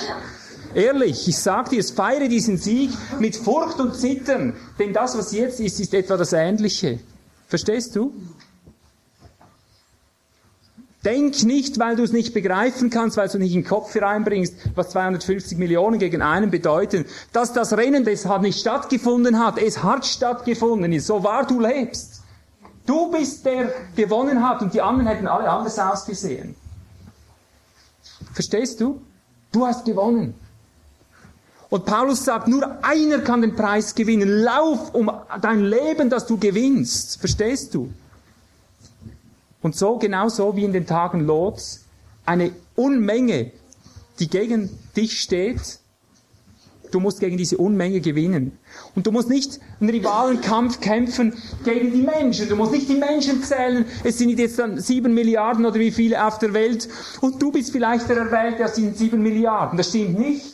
[0.74, 5.60] Ehrlich, ich sag dir, feiere diesen Sieg mit Furcht und Zittern, denn das, was jetzt
[5.60, 7.00] ist, ist etwa das Ähnliche.
[7.48, 8.14] Verstehst du?
[11.06, 14.56] Denk nicht, weil du es nicht begreifen kannst, weil du nicht in den Kopf hereinbringst,
[14.74, 19.58] was 250 Millionen gegen einen bedeuten, dass das Rennen deshalb nicht stattgefunden hat.
[19.58, 22.13] Es hat stattgefunden, so wahr du lebst.
[22.86, 26.56] Du bist der gewonnen hat und die anderen hätten alle anders ausgesehen.
[28.34, 29.02] Verstehst du?
[29.52, 30.34] Du hast gewonnen.
[31.70, 34.30] Und Paulus sagt, nur einer kann den Preis gewinnen.
[34.44, 37.20] Lauf um dein Leben, dass du gewinnst.
[37.20, 37.92] Verstehst du?
[39.62, 41.86] Und so, genauso wie in den Tagen Lots,
[42.26, 43.52] eine Unmenge,
[44.20, 45.80] die gegen dich steht,
[46.94, 48.52] Du musst gegen diese Unmenge gewinnen.
[48.94, 51.34] Und du musst nicht einen Rivalenkampf kämpfen
[51.66, 52.48] gegen die Menschen.
[52.48, 53.86] Du musst nicht die Menschen zählen.
[54.04, 56.88] Es sind jetzt dann sieben Milliarden oder wie viele auf der Welt.
[57.20, 59.76] Und du bist vielleicht der Erwählte, das sind sieben Milliarden.
[59.76, 60.54] Das stimmt nicht.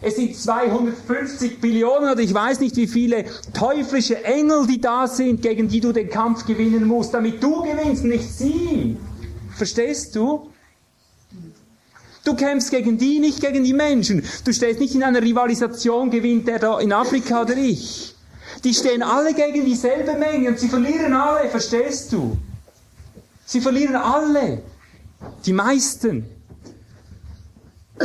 [0.00, 5.42] Es sind 250 Billionen oder ich weiß nicht wie viele teuflische Engel, die da sind,
[5.42, 8.96] gegen die du den Kampf gewinnen musst, damit du gewinnst, nicht sie.
[9.50, 10.48] Verstehst du?
[12.28, 14.22] Du kämpfst gegen die, nicht gegen die Menschen.
[14.44, 18.14] Du stehst nicht in einer Rivalisation, gewinnt der da in Afrika oder ich.
[18.64, 22.36] Die stehen alle gegen dieselbe Menge und sie verlieren alle, verstehst du?
[23.46, 24.60] Sie verlieren alle.
[25.46, 26.26] Die meisten.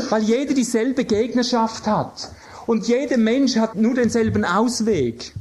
[0.09, 2.31] Weil jeder dieselbe Gegnerschaft hat.
[2.65, 5.33] Und jeder Mensch hat nur denselben Ausweg.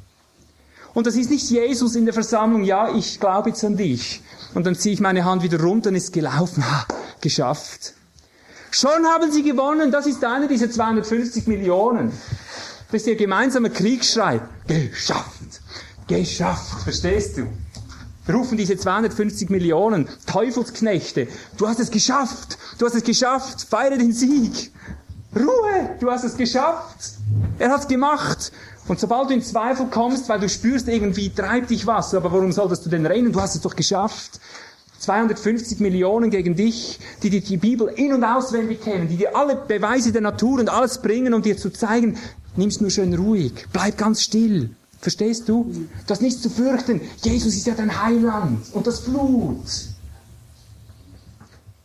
[0.92, 4.23] Und das ist nicht Jesus in der Versammlung, ja, ich glaube jetzt an dich.
[4.55, 6.68] Und dann ziehe ich meine Hand wieder runter und ist gelaufen.
[6.68, 6.85] Ha,
[7.21, 7.95] geschafft.
[8.72, 12.11] Schon haben sie gewonnen, das ist einer dieser 250 Millionen.
[12.90, 14.40] Das ist ihr gemeinsamer Kriegsschrei.
[14.66, 15.61] Geschafft.
[16.08, 16.82] Geschafft.
[16.82, 17.46] Verstehst du?
[18.32, 21.28] rufen diese 250 Millionen Teufelsknechte.
[21.58, 22.56] Du hast es geschafft.
[22.78, 23.66] Du hast es geschafft.
[23.68, 24.72] Feiere den Sieg.
[25.37, 25.96] Ruhe.
[26.00, 26.96] Du hast es geschafft.
[27.58, 28.52] Er hat's gemacht.
[28.88, 32.52] Und sobald du in Zweifel kommst, weil du spürst, irgendwie treibt dich was, aber warum
[32.52, 33.32] solltest du denn rennen?
[33.32, 34.40] Du hast es doch geschafft.
[35.02, 39.56] 250 Millionen gegen dich, die dir die Bibel in- und auswendig kennen, die dir alle
[39.56, 42.16] Beweise der Natur und alles bringen, um dir zu zeigen,
[42.54, 44.70] nimm's nur schön ruhig, bleib ganz still.
[45.00, 45.64] Verstehst du?
[46.06, 47.00] Du hast nichts zu fürchten.
[47.22, 49.58] Jesus ist ja dein Heiland und das Blut.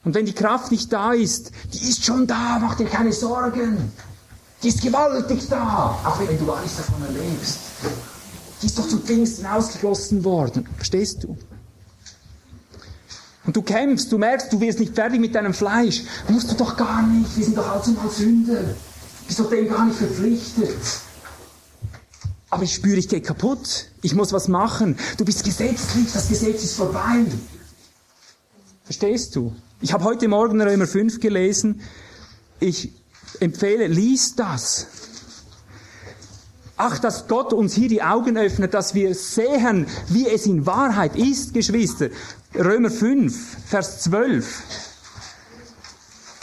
[0.03, 3.91] Und wenn die Kraft nicht da ist, die ist schon da, mach dir keine Sorgen.
[4.61, 7.57] Die ist gewaltig da, auch wenn du nichts davon erlebst.
[8.61, 10.67] Die ist doch zu Pfingsten ausgegossen worden.
[10.77, 11.35] Verstehst du?
[13.47, 16.03] Und du kämpfst, du merkst, du wirst nicht fertig mit deinem Fleisch.
[16.27, 18.75] Musst du doch gar nicht, wir sind doch allzumal Sünder.
[19.25, 20.77] Bist doch dem gar nicht verpflichtet.
[22.49, 23.87] Aber ich spüre, ich gehe kaputt.
[24.01, 24.97] Ich muss was machen.
[25.17, 27.25] Du bist gesetzlich, das Gesetz ist vorbei.
[28.83, 29.55] Verstehst du?
[29.79, 31.81] Ich habe heute Morgen Römer 5 gelesen.
[32.59, 32.91] Ich
[33.39, 34.87] empfehle, lies das.
[36.79, 41.15] Ach, dass Gott uns hier die Augen öffnet, dass wir sehen, wie es in Wahrheit
[41.15, 42.09] ist, Geschwister.
[42.53, 44.61] Römer 5, Vers 12.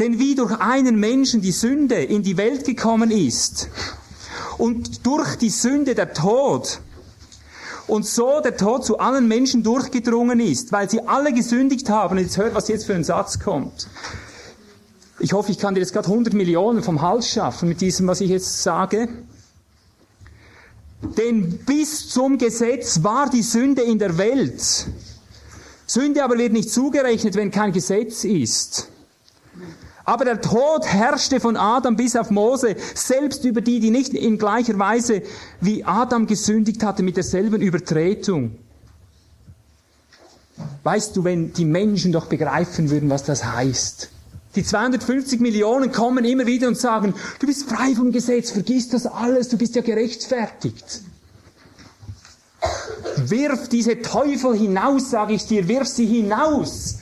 [0.00, 3.68] Denn wie durch einen Menschen die Sünde in die Welt gekommen ist
[4.58, 6.80] und durch die Sünde der Tod
[7.86, 12.18] und so der Tod zu allen Menschen durchgedrungen ist, weil sie alle gesündigt haben.
[12.18, 13.86] Jetzt hört, was jetzt für ein Satz kommt.
[15.20, 18.20] Ich hoffe, ich kann dir jetzt gerade 100 Millionen vom Hals schaffen mit diesem, was
[18.20, 19.08] ich jetzt sage.
[21.16, 24.86] Denn bis zum Gesetz war die Sünde in der Welt.
[25.86, 28.88] Sünde aber wird nicht zugerechnet, wenn kein Gesetz ist.
[30.04, 34.38] Aber der Tod herrschte von Adam bis auf Mose, selbst über die, die nicht in
[34.38, 35.22] gleicher Weise
[35.60, 38.58] wie Adam gesündigt hatte mit derselben Übertretung.
[40.82, 44.10] Weißt du, wenn die Menschen doch begreifen würden, was das heißt.
[44.56, 49.06] Die 250 Millionen kommen immer wieder und sagen, du bist frei vom Gesetz, vergiss das
[49.06, 51.02] alles, du bist ja gerechtfertigt.
[53.16, 56.98] Wirf diese Teufel hinaus, sage ich dir, wirf sie hinaus.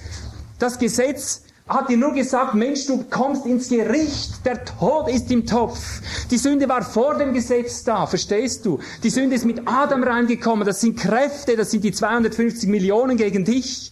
[0.59, 5.47] Das Gesetz hat dir nur gesagt, Mensch, du kommst ins Gericht, der Tod ist im
[5.47, 5.79] Topf.
[6.31, 8.79] Die Sünde war vor dem Gesetz da, verstehst du?
[9.03, 13.45] Die Sünde ist mit Adam reingekommen, das sind Kräfte, das sind die 250 Millionen gegen
[13.45, 13.92] dich.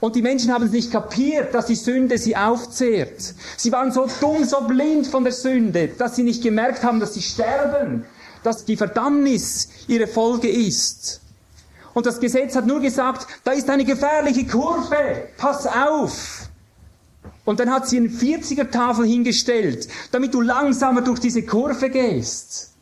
[0.00, 3.34] Und die Menschen haben es nicht kapiert, dass die Sünde sie aufzehrt.
[3.56, 7.14] Sie waren so dumm, so blind von der Sünde, dass sie nicht gemerkt haben, dass
[7.14, 8.04] sie sterben,
[8.44, 11.20] dass die Verdammnis ihre Folge ist.
[11.94, 16.48] Und das Gesetz hat nur gesagt, da ist eine gefährliche Kurve, pass auf.
[17.44, 22.74] Und dann hat sie eine 40er-Tafel hingestellt, damit du langsamer durch diese Kurve gehst.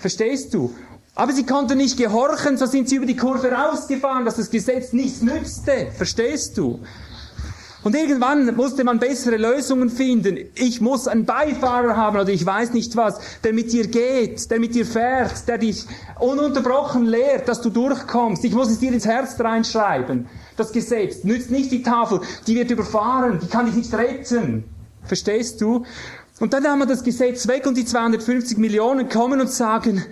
[0.00, 0.74] Verstehst du?
[1.18, 4.92] Aber sie konnte nicht gehorchen, so sind sie über die Kurve rausgefahren, dass das Gesetz
[4.92, 5.88] nichts nützte.
[5.96, 6.78] Verstehst du?
[7.82, 10.38] Und irgendwann musste man bessere Lösungen finden.
[10.54, 14.60] Ich muss einen Beifahrer haben oder ich weiß nicht was, der mit dir geht, der
[14.60, 15.86] mit dir fährt, der dich
[16.20, 18.44] ununterbrochen lehrt, dass du durchkommst.
[18.44, 20.28] Ich muss es dir ins Herz reinschreiben.
[20.56, 24.62] Das Gesetz nützt nicht die Tafel, die wird überfahren, die kann dich nicht retten.
[25.02, 25.84] Verstehst du?
[26.38, 30.04] Und dann haben wir das Gesetz weg und die 250 Millionen kommen und sagen,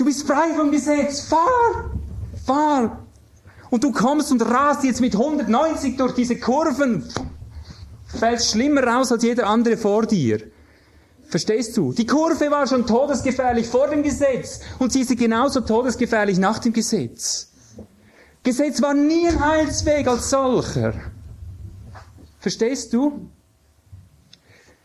[0.00, 1.28] Du bist frei vom Gesetz.
[1.28, 1.90] Fahr!
[2.46, 3.04] Fahr!
[3.68, 7.06] Und du kommst und rast jetzt mit 190 durch diese Kurven.
[8.06, 10.40] Fällst schlimmer raus als jeder andere vor dir.
[11.28, 11.92] Verstehst du?
[11.92, 16.72] Die Kurve war schon todesgefährlich vor dem Gesetz und sie ist genauso todesgefährlich nach dem
[16.72, 17.50] Gesetz.
[18.42, 20.94] Gesetz war nie ein Heilsweg als solcher.
[22.38, 23.28] Verstehst du?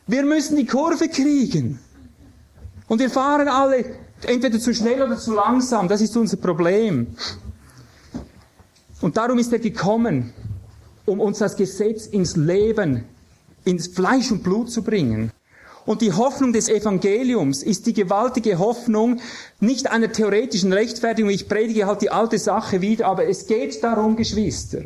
[0.08, 1.80] Wir müssen die Kurve kriegen.
[2.90, 5.88] Und wir fahren alle entweder zu schnell oder zu langsam.
[5.88, 7.08] Das ist unser Problem.
[9.02, 10.34] Und darum ist er gekommen,
[11.06, 13.06] um uns das Gesetz ins Leben,
[13.64, 15.32] ins Fleisch und Blut zu bringen.
[15.86, 19.20] Und die Hoffnung des Evangeliums ist die gewaltige Hoffnung
[19.60, 21.30] nicht einer theoretischen Rechtfertigung.
[21.30, 24.80] Ich predige halt die alte Sache wieder, aber es geht darum, Geschwister.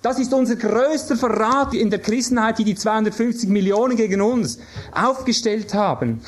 [0.00, 4.58] Das ist unser größter Verrat in der Christenheit, die die 250 Millionen gegen uns
[4.92, 6.22] aufgestellt haben.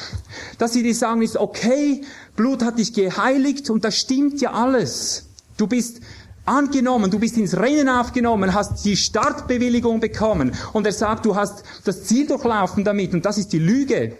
[0.58, 2.02] Dass sie dir sagen, ist okay,
[2.38, 5.28] Blut hat dich geheiligt und das stimmt ja alles.
[5.56, 6.00] Du bist
[6.44, 11.64] angenommen, du bist ins Rennen aufgenommen, hast die Startbewilligung bekommen und er sagt, du hast
[11.84, 14.16] das Ziel durchlaufen damit und das ist die Lüge.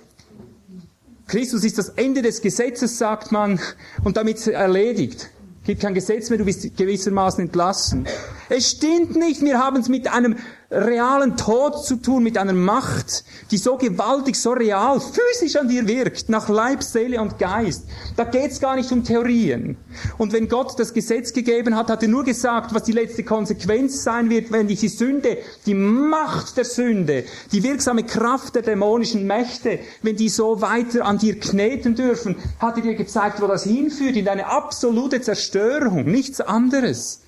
[1.28, 3.60] Christus ist das Ende des Gesetzes, sagt man,
[4.02, 5.30] und damit erledigt.
[5.62, 8.08] Gibt kein Gesetz mehr, du bist gewissermaßen entlassen.
[8.50, 10.36] Es stimmt nicht, wir haben es mit einem
[10.70, 15.86] realen Tod zu tun, mit einer Macht, die so gewaltig, so real, physisch an dir
[15.86, 17.84] wirkt, nach Leib, Seele und Geist.
[18.16, 19.76] Da geht's gar nicht um Theorien.
[20.16, 24.02] Und wenn Gott das Gesetz gegeben hat, hat er nur gesagt, was die letzte Konsequenz
[24.02, 29.78] sein wird, wenn die Sünde, die Macht der Sünde, die wirksame Kraft der dämonischen Mächte,
[30.02, 34.16] wenn die so weiter an dir kneten dürfen, hat er dir gezeigt, wo das hinführt,
[34.16, 37.20] in deine absolute Zerstörung, nichts anderes.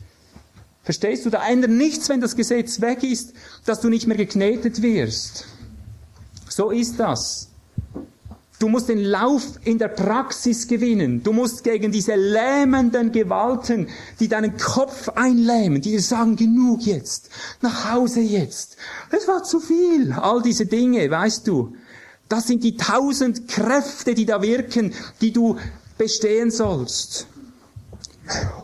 [0.91, 1.31] Verstehst du?
[1.31, 3.33] Da ändert nichts, wenn das Gesetz weg ist,
[3.65, 5.45] dass du nicht mehr geknetet wirst.
[6.49, 7.49] So ist das.
[8.59, 11.23] Du musst den Lauf in der Praxis gewinnen.
[11.23, 13.87] Du musst gegen diese lähmenden Gewalten,
[14.19, 18.77] die deinen Kopf einlähmen, die dir sagen, genug jetzt, nach Hause jetzt.
[19.13, 20.11] Es war zu viel.
[20.11, 21.77] All diese Dinge, weißt du.
[22.29, 25.57] Das sind die tausend Kräfte, die da wirken, die du
[25.99, 27.29] bestehen sollst.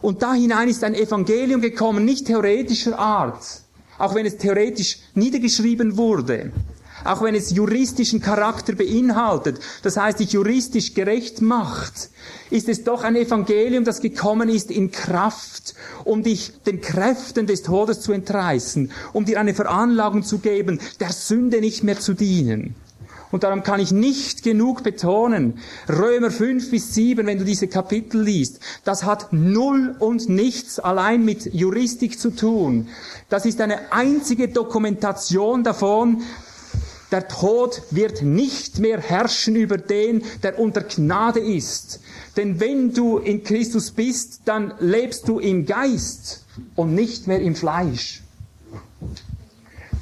[0.02, 3.42] Und da hinein ist ein Evangelium gekommen, nicht theoretischer Art,
[3.98, 6.52] auch wenn es theoretisch niedergeschrieben wurde,
[7.04, 12.10] auch wenn es juristischen Charakter beinhaltet, das heißt, dich juristisch gerecht macht,
[12.50, 15.74] ist es doch ein Evangelium, das gekommen ist in Kraft,
[16.04, 21.12] um dich den Kräften des Todes zu entreißen, um dir eine Veranlagung zu geben, der
[21.12, 22.74] Sünde nicht mehr zu dienen.
[23.36, 25.58] Und darum kann ich nicht genug betonen,
[25.90, 31.22] Römer 5 bis 7, wenn du diese Kapitel liest, das hat null und nichts allein
[31.22, 32.88] mit Juristik zu tun.
[33.28, 36.22] Das ist eine einzige Dokumentation davon,
[37.10, 42.00] der Tod wird nicht mehr herrschen über den, der unter Gnade ist.
[42.38, 46.42] Denn wenn du in Christus bist, dann lebst du im Geist
[46.74, 48.22] und nicht mehr im Fleisch.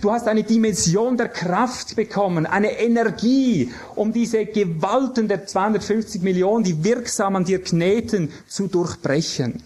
[0.04, 6.62] Du hast eine Dimension der Kraft bekommen, eine Energie, um diese Gewalten der 250 Millionen,
[6.62, 9.62] die wirksam an dir kneten, zu durchbrechen.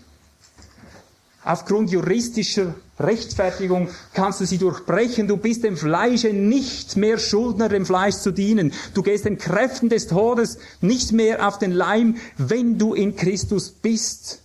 [1.43, 5.27] Aufgrund juristischer Rechtfertigung kannst du sie durchbrechen.
[5.27, 8.73] Du bist dem Fleische nicht mehr Schuldner, dem Fleisch zu dienen.
[8.95, 13.71] Du gehst den Kräften des Todes nicht mehr auf den Leim, wenn du in Christus
[13.71, 14.41] bist.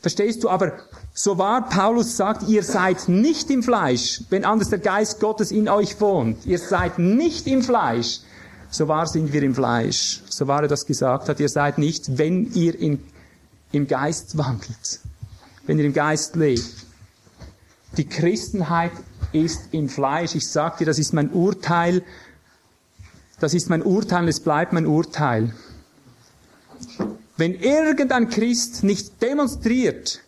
[0.00, 0.48] Verstehst du?
[0.48, 0.74] Aber
[1.12, 5.68] so wahr Paulus sagt, ihr seid nicht im Fleisch, wenn anders der Geist Gottes in
[5.68, 6.46] euch wohnt.
[6.46, 8.20] Ihr seid nicht im Fleisch.
[8.70, 10.22] So wahr sind wir im Fleisch.
[10.28, 13.02] So wahr er das gesagt hat, ihr seid nicht, wenn ihr in,
[13.72, 15.00] im Geist wandelt.
[15.66, 16.86] Wenn ihr im Geist lebt.
[17.96, 18.92] Die Christenheit
[19.32, 20.36] ist im Fleisch.
[20.36, 22.02] Ich sag dir, das ist mein Urteil.
[23.40, 25.52] Das ist mein Urteil und es bleibt mein Urteil.
[27.36, 30.20] Wenn irgendein Christ nicht demonstriert,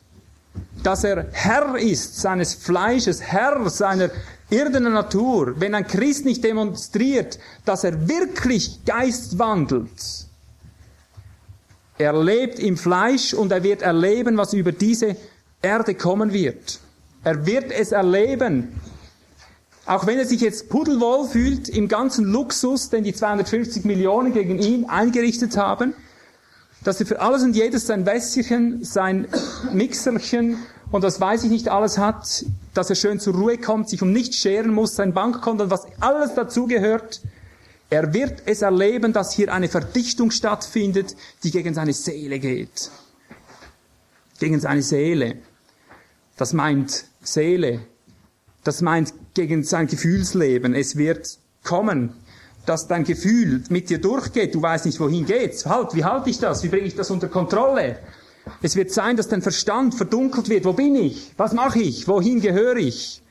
[0.82, 4.10] dass er Herr ist seines Fleisches, Herr seiner
[4.50, 10.26] irdenen Natur, wenn ein Christ nicht demonstriert, dass er wirklich Geist wandelt,
[11.98, 15.16] er lebt im Fleisch und er wird erleben, was über diese
[15.60, 16.80] Erde kommen wird.
[17.22, 18.80] Er wird es erleben.
[19.86, 24.58] Auch wenn er sich jetzt pudelwohl fühlt im ganzen Luxus, den die 250 Millionen gegen
[24.58, 25.94] ihn eingerichtet haben,
[26.84, 29.28] dass er für alles und jedes sein Wässerchen, sein
[29.72, 30.58] Mixerchen
[30.90, 34.12] und was weiß ich nicht alles hat, dass er schön zur Ruhe kommt, sich um
[34.12, 37.22] nichts scheren muss, sein Bankkonto und was alles dazugehört.
[37.88, 41.14] Er wird es erleben, dass hier eine Verdichtung stattfindet,
[41.44, 42.90] die gegen seine Seele geht.
[44.38, 45.36] Gegen seine Seele.
[46.36, 47.80] Das meint Seele.
[48.64, 50.74] Das meint gegen sein Gefühlsleben.
[50.74, 52.14] Es wird kommen
[52.66, 55.66] dass dein Gefühl mit dir durchgeht, du weißt nicht, wohin geht's.
[55.66, 56.62] Halt, wie halte ich das?
[56.62, 57.98] Wie bringe ich das unter Kontrolle?
[58.60, 60.64] Es wird sein, dass dein Verstand verdunkelt wird.
[60.64, 61.32] Wo bin ich?
[61.36, 62.06] Was mache ich?
[62.08, 63.22] Wohin gehöre ich?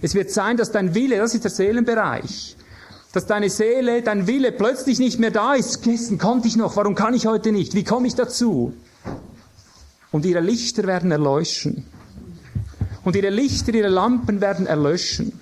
[0.00, 2.56] Es wird sein, dass dein Wille, das ist der Seelenbereich,
[3.12, 5.82] dass deine Seele, dein Wille plötzlich nicht mehr da ist.
[5.82, 7.74] Gestern konnte ich noch, warum kann ich heute nicht?
[7.74, 8.74] Wie komme ich dazu?
[10.10, 11.86] Und ihre Lichter werden erleuchten.
[13.04, 15.40] Und ihre Lichter, ihre Lampen werden erlöschen.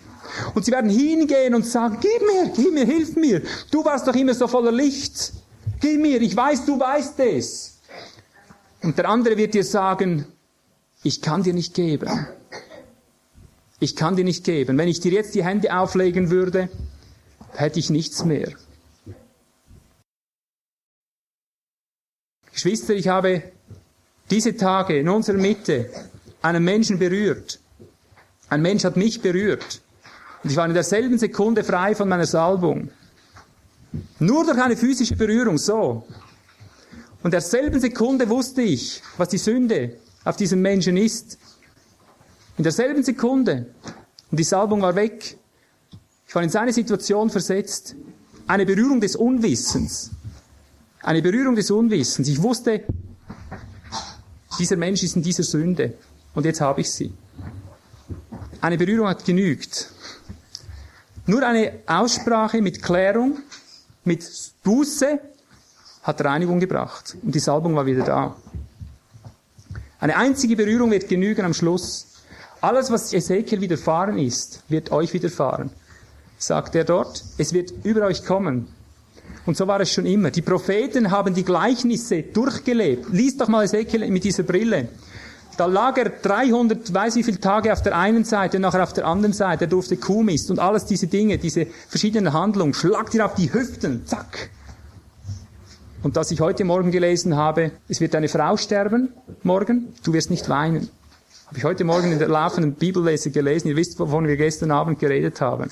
[0.55, 3.43] Und sie werden hingehen und sagen, gib mir, gib mir, hilf mir.
[3.70, 5.33] Du warst doch immer so voller Licht.
[5.81, 7.78] Gib mir, ich weiß, du weißt es.
[8.83, 10.26] Und der andere wird dir sagen,
[11.03, 12.26] ich kann dir nicht geben.
[13.78, 14.76] Ich kann dir nicht geben.
[14.76, 16.68] Wenn ich dir jetzt die Hände auflegen würde,
[17.53, 18.53] hätte ich nichts mehr.
[22.53, 23.43] Geschwister, ich habe
[24.31, 25.91] diese Tage in unserer Mitte
[26.43, 27.59] einen Menschen berührt.
[28.51, 29.81] Ein Mensch hat mich berührt.
[30.43, 32.91] Und ich war in derselben Sekunde frei von meiner Salbung.
[34.18, 36.07] Nur durch eine physische Berührung, so.
[37.22, 41.38] Und derselben Sekunde wusste ich, was die Sünde auf diesem Menschen ist.
[42.57, 43.66] In derselben Sekunde.
[44.30, 45.36] Und die Salbung war weg.
[46.26, 47.95] Ich war in seine Situation versetzt.
[48.47, 50.11] Eine Berührung des Unwissens.
[51.03, 52.28] Eine Berührung des Unwissens.
[52.28, 52.84] Ich wusste,
[54.59, 55.95] dieser Mensch ist in dieser Sünde.
[56.34, 57.12] Und jetzt habe ich sie.
[58.61, 59.91] Eine Berührung hat genügt.
[61.31, 63.39] Nur eine Aussprache mit Klärung,
[64.03, 64.28] mit
[64.64, 65.20] Buße
[66.03, 67.16] hat Reinigung gebracht.
[67.22, 68.37] Und die Salbung war wieder da.
[70.01, 72.09] Eine einzige Berührung wird genügen am Schluss.
[72.61, 75.70] Alles, was Ezekiel widerfahren ist, wird euch widerfahren.
[76.37, 78.66] Sagt er dort, es wird über euch kommen.
[79.47, 80.33] Und so war es schon immer.
[80.33, 83.07] Die Propheten haben die Gleichnisse durchgelebt.
[83.12, 84.89] Lies doch mal Ezekiel mit dieser Brille.
[85.61, 89.06] Da lag er 300, weiß wie viele Tage auf der einen Seite nachher auf der
[89.06, 89.66] anderen Seite.
[89.66, 92.72] Er durfte Kuhmist und alles diese Dinge, diese verschiedenen Handlungen.
[92.72, 94.06] Schlagt ihr auf die Hüften.
[94.06, 94.48] Zack.
[96.02, 100.30] Und dass ich heute Morgen gelesen habe, es wird eine Frau sterben morgen, du wirst
[100.30, 100.88] nicht weinen.
[101.48, 103.68] Habe ich heute Morgen in der laufenden Bibellese gelesen.
[103.68, 105.70] Ihr wisst, wovon wir gestern Abend geredet haben.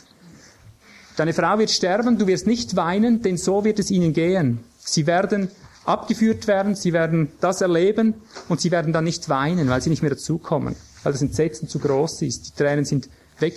[1.17, 4.59] Deine Frau wird sterben, du wirst nicht weinen, denn so wird es ihnen gehen.
[4.81, 5.51] Sie werden
[5.89, 8.15] abgeführt werden, sie werden das erleben
[8.49, 11.79] und sie werden dann nicht weinen, weil sie nicht mehr dazukommen, weil das Entsetzen zu
[11.79, 12.49] groß ist.
[12.49, 13.09] Die Tränen sind
[13.39, 13.55] weg.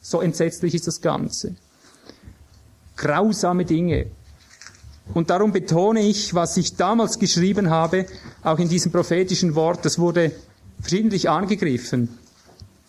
[0.00, 1.54] So entsetzlich ist das Ganze.
[2.96, 4.06] Grausame Dinge.
[5.12, 8.06] Und darum betone ich, was ich damals geschrieben habe,
[8.42, 10.32] auch in diesem prophetischen Wort, das wurde
[10.80, 12.08] verschiedentlich angegriffen.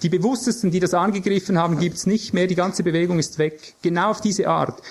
[0.02, 2.48] Die Bewusstesten, die das angegriffen haben, gibt's nicht mehr.
[2.48, 3.76] Die ganze Bewegung ist weg.
[3.82, 4.82] Genau auf diese Art.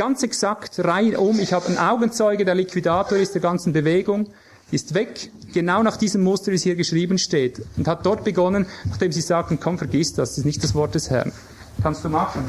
[0.00, 1.38] Ganz exakt rein um.
[1.40, 4.30] Ich habe einen Augenzeuge, der Liquidator ist der ganzen Bewegung,
[4.70, 7.60] ist weg, genau nach diesem Muster, wie es hier geschrieben steht.
[7.76, 10.94] Und hat dort begonnen, nachdem sie sagten, komm, vergiss das, das ist nicht das Wort
[10.94, 11.32] des Herrn.
[11.82, 12.48] Kannst du machen.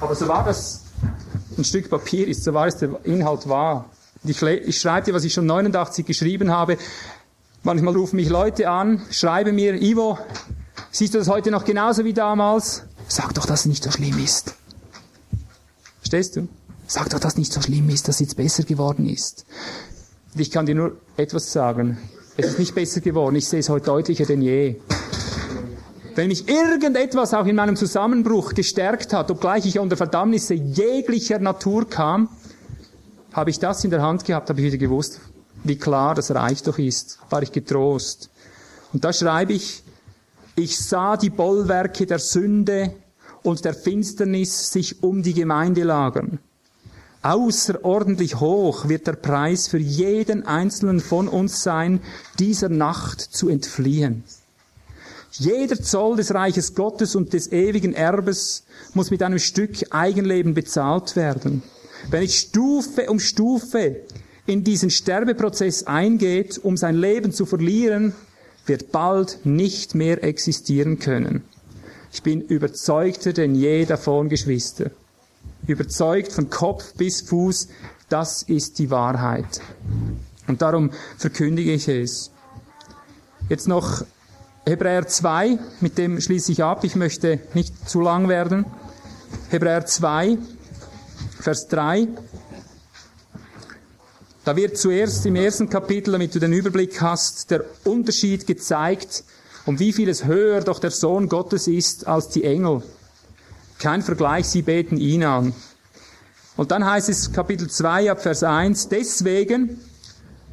[0.00, 0.82] Aber so war das
[1.58, 3.86] ein Stück Papier ist, so war es der Inhalt war.
[4.22, 6.78] Ich, ich schreibe dir, was ich schon 89 geschrieben habe.
[7.64, 10.16] Manchmal rufen mich Leute an, schreiben mir, Ivo,
[10.92, 12.84] siehst du das heute noch genauso wie damals?
[13.08, 14.54] Sag doch, dass es nicht so schlimm ist.
[16.04, 16.48] Verstehst du?
[16.86, 19.46] Sag doch, dass nicht so schlimm ist, dass es jetzt besser geworden ist.
[20.36, 21.96] Ich kann dir nur etwas sagen.
[22.36, 23.36] Es ist nicht besser geworden.
[23.36, 24.76] Ich sehe es heute deutlicher denn je.
[26.14, 31.88] Wenn mich irgendetwas auch in meinem Zusammenbruch gestärkt hat, obgleich ich unter Verdammnisse jeglicher Natur
[31.88, 32.28] kam,
[33.32, 35.20] habe ich das in der Hand gehabt, habe ich wieder gewusst,
[35.62, 38.28] wie klar das Reich doch ist, war ich getrost.
[38.92, 39.82] Und da schreibe ich,
[40.54, 42.94] ich sah die Bollwerke der Sünde
[43.44, 46.40] und der Finsternis sich um die Gemeinde lagern.
[47.22, 52.00] Außerordentlich hoch wird der Preis für jeden einzelnen von uns sein,
[52.38, 54.24] dieser Nacht zu entfliehen.
[55.32, 61.16] Jeder Zoll des Reiches Gottes und des ewigen Erbes muss mit einem Stück Eigenleben bezahlt
[61.16, 61.62] werden.
[62.10, 63.96] Wenn ich Stufe um Stufe
[64.46, 68.12] in diesen Sterbeprozess eingeht, um sein Leben zu verlieren,
[68.66, 71.42] wird bald nicht mehr existieren können.
[72.14, 74.92] Ich bin überzeugter denn je davon, Geschwister.
[75.66, 77.66] Überzeugt von Kopf bis Fuß,
[78.08, 79.60] das ist die Wahrheit.
[80.46, 82.30] Und darum verkündige ich es.
[83.48, 84.04] Jetzt noch
[84.64, 88.64] Hebräer 2, mit dem schließe ich ab, ich möchte nicht zu lang werden.
[89.48, 90.38] Hebräer 2,
[91.40, 92.06] Vers 3.
[94.44, 99.24] Da wird zuerst im ersten Kapitel, damit du den Überblick hast, der Unterschied gezeigt,
[99.66, 102.82] um wie vieles höher doch der Sohn Gottes ist als die Engel.
[103.78, 105.54] Kein Vergleich, sie beten ihn an.
[106.56, 109.80] Und dann heißt es Kapitel 2 ab Vers 1, deswegen,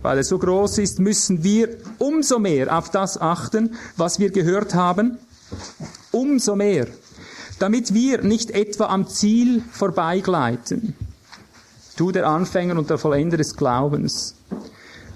[0.02, 4.74] weil er so groß ist, müssen wir umso mehr auf das achten, was wir gehört
[4.74, 5.20] haben.
[6.12, 6.88] Umso mehr.
[7.60, 10.96] Damit wir nicht etwa am Ziel vorbeigleiten.
[11.98, 14.36] Du der Anfänger und der Vollender des Glaubens.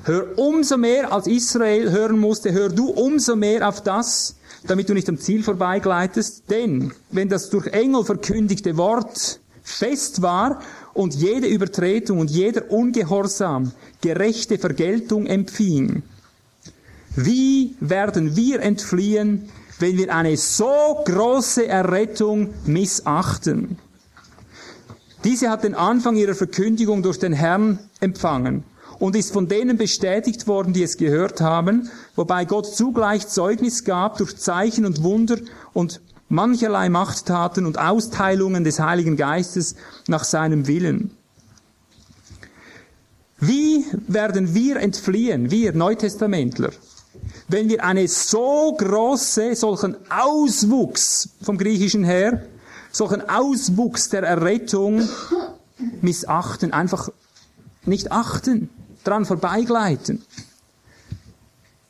[0.08, 4.36] Hör umso mehr, als Israel hören musste, hör du umso mehr auf das,
[4.68, 6.44] damit du nicht am Ziel vorbeigleitest.
[6.48, 10.62] Denn wenn das durch Engel verkündigte Wort fest war
[10.94, 16.04] und jede Übertretung und jeder Ungehorsam gerechte Vergeltung empfing.
[17.16, 19.50] Wie werden wir entfliehen,
[19.80, 23.80] wenn wir eine so große Errettung missachten?
[25.24, 28.64] Diese hat den Anfang ihrer Verkündigung durch den Herrn empfangen
[29.00, 34.18] und ist von denen bestätigt worden, die es gehört haben, wobei Gott zugleich Zeugnis gab
[34.18, 35.38] durch Zeichen und Wunder
[35.74, 39.76] und mancherlei Machttaten und Austeilungen des Heiligen Geistes
[40.08, 41.12] nach seinem Willen.
[43.40, 46.72] Wie werden wir entfliehen, wir Neutestamentler,
[47.48, 52.46] wenn wir eine so große, solchen Auswuchs vom Griechischen her,
[52.92, 55.08] solchen Auswuchs der Errettung
[56.02, 57.10] missachten, einfach
[57.86, 58.70] nicht achten,
[59.08, 60.24] dran vorbeigleiten?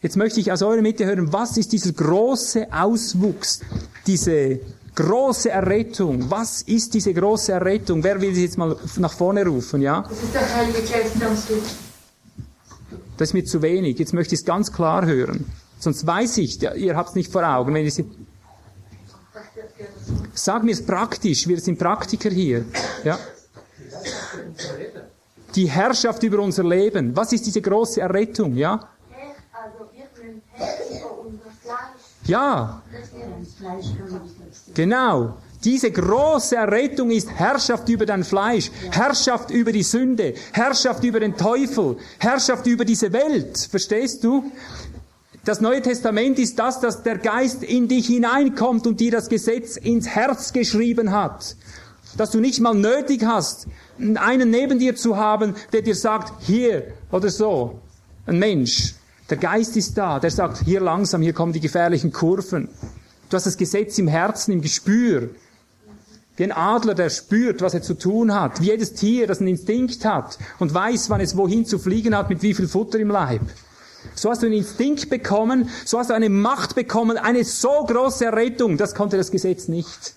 [0.02, 3.62] Jetzt möchte ich aus eurer Mitte hören, was ist dieser große Auswuchs,
[4.06, 4.60] diese
[4.94, 6.30] große Errettung?
[6.30, 8.04] Was ist diese große Errettung?
[8.04, 10.02] Wer will sie jetzt mal nach vorne rufen, ja?
[10.02, 11.76] Das ist der Heilige Geist, gibt.
[13.18, 13.98] Das ist mir zu wenig.
[13.98, 15.46] Jetzt möchte ich es ganz klar hören.
[15.80, 17.74] Sonst weiß ich, ihr habt es nicht vor Augen.
[17.74, 18.04] Wenn ich
[20.34, 22.66] Sag mir es praktisch, wir sind Praktiker hier.
[23.04, 23.18] Ja?
[25.56, 27.16] Die Herrschaft über unser Leben.
[27.16, 28.56] Was ist diese große Errettung?
[28.56, 28.90] Ja?
[29.52, 29.90] Also.
[32.28, 32.82] Ja,
[34.74, 35.38] genau.
[35.64, 41.36] Diese große Errettung ist Herrschaft über dein Fleisch, Herrschaft über die Sünde, Herrschaft über den
[41.36, 43.58] Teufel, Herrschaft über diese Welt.
[43.70, 44.52] Verstehst du?
[45.44, 49.78] Das Neue Testament ist das, dass der Geist in dich hineinkommt und dir das Gesetz
[49.78, 51.56] ins Herz geschrieben hat.
[52.18, 53.68] Dass du nicht mal nötig hast,
[53.98, 57.80] einen neben dir zu haben, der dir sagt, hier oder so.
[58.26, 58.96] Ein Mensch.
[59.30, 62.70] Der Geist ist da, der sagt, hier langsam, hier kommen die gefährlichen Kurven.
[63.30, 65.30] Du hast das Gesetz im Herzen, im Gespür.
[66.38, 68.62] Wie ein Adler, der spürt, was er zu tun hat.
[68.62, 72.30] Wie jedes Tier, das einen Instinkt hat und weiß, wann es wohin zu fliegen hat,
[72.30, 73.42] mit wie viel Futter im Leib.
[74.14, 78.26] So hast du einen Instinkt bekommen, so hast du eine Macht bekommen, eine so große
[78.26, 80.14] Errettung, das konnte das Gesetz nicht.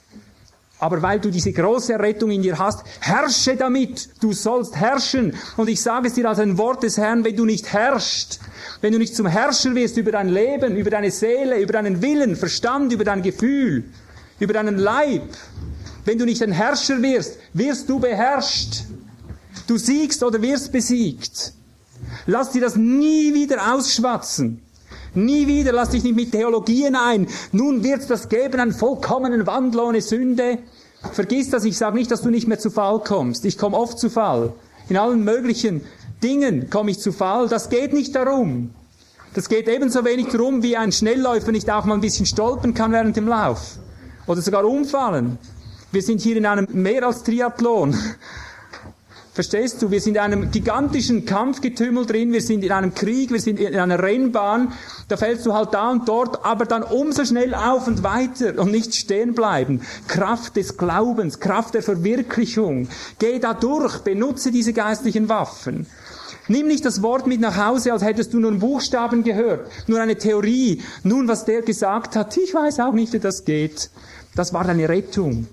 [0.81, 4.11] Aber weil du diese große Errettung in dir hast, herrsche damit.
[4.20, 5.35] Du sollst herrschen.
[5.57, 8.39] Und ich sage es dir als ein Wort des Herrn, wenn du nicht herrschst,
[8.81, 12.37] wenn du nicht zum Herrscher wirst über dein Leben, über deine Seele, über deinen Willen,
[12.37, 13.85] Verstand, über dein Gefühl,
[14.39, 15.29] über deinen Leib,
[16.05, 18.85] wenn du nicht ein Herrscher wirst, wirst du beherrscht.
[19.66, 21.53] Du siegst oder wirst besiegt.
[22.26, 24.62] Lass dir das nie wieder ausschwatzen.
[25.15, 27.27] Nie wieder, lass dich nicht mit Theologien ein.
[27.53, 30.59] Nun wird das geben, einen vollkommenen Wandel ohne Sünde.
[31.13, 33.45] Vergiss das, ich sage nicht, dass du nicht mehr zu Fall kommst.
[33.45, 34.53] Ich komme oft zu Fall.
[34.89, 35.83] In allen möglichen
[36.23, 37.49] Dingen komme ich zu Fall.
[37.49, 38.71] Das geht nicht darum.
[39.35, 42.93] Das geht ebenso wenig darum, wie ein Schnellläufer nicht auch mal ein bisschen stolpern kann
[42.93, 43.79] während dem Lauf.
[44.27, 45.39] Oder sogar umfallen.
[45.93, 47.97] Wir sind hier in einem mehr als Triathlon.
[49.39, 49.93] Verstehst du?
[49.93, 53.78] Wir sind in einem gigantischen Kampfgetümmel drin, wir sind in einem Krieg, wir sind in
[53.78, 54.72] einer Rennbahn,
[55.07, 58.72] da fällst du halt da und dort, aber dann umso schnell auf und weiter und
[58.72, 59.82] nicht stehen bleiben.
[60.09, 62.89] Kraft des Glaubens, Kraft der Verwirklichung.
[63.20, 65.86] Geh da durch, benutze diese geistlichen Waffen.
[66.49, 70.01] Nimm nicht das Wort mit nach Hause, als hättest du nur einen Buchstaben gehört, nur
[70.01, 70.82] eine Theorie.
[71.05, 73.91] Nun, was der gesagt hat, ich weiß auch nicht, wie das geht.
[74.34, 75.47] Das war deine Rettung.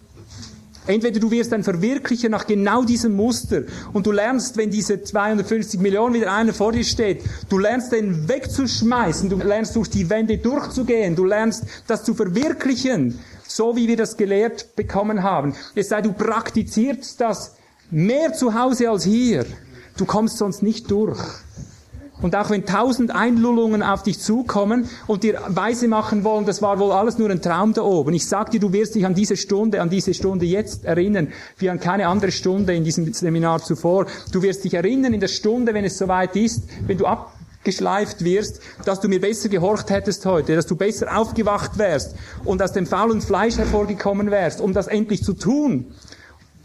[0.87, 3.63] Entweder du wirst ein Verwirklicher nach genau diesem Muster
[3.93, 8.27] und du lernst, wenn diese 250 Millionen wieder einer vor dir steht, du lernst den
[8.27, 13.97] wegzuschmeißen, du lernst durch die Wände durchzugehen, du lernst das zu verwirklichen, so wie wir
[13.97, 15.55] das gelehrt bekommen haben.
[15.73, 17.55] Es sei, du praktizierst das
[17.89, 19.45] mehr zu Hause als hier.
[19.97, 21.19] Du kommst sonst nicht durch.
[22.25, 26.79] Und auch wenn tausend Einlullungen auf dich zukommen und dir weise machen wollen, das war
[26.79, 28.15] wohl alles nur ein Traum da oben.
[28.15, 31.27] Ich sag dir, du wirst dich an diese Stunde, an diese Stunde jetzt erinnern,
[31.59, 34.07] wie an keine andere Stunde in diesem Seminar zuvor.
[34.31, 38.59] Du wirst dich erinnern in der Stunde, wenn es soweit ist, wenn du abgeschleift wirst,
[38.85, 42.87] dass du mir besser gehorcht hättest heute, dass du besser aufgewacht wärst und aus dem
[42.87, 45.93] faulen Fleisch hervorgekommen wärst, um das endlich zu tun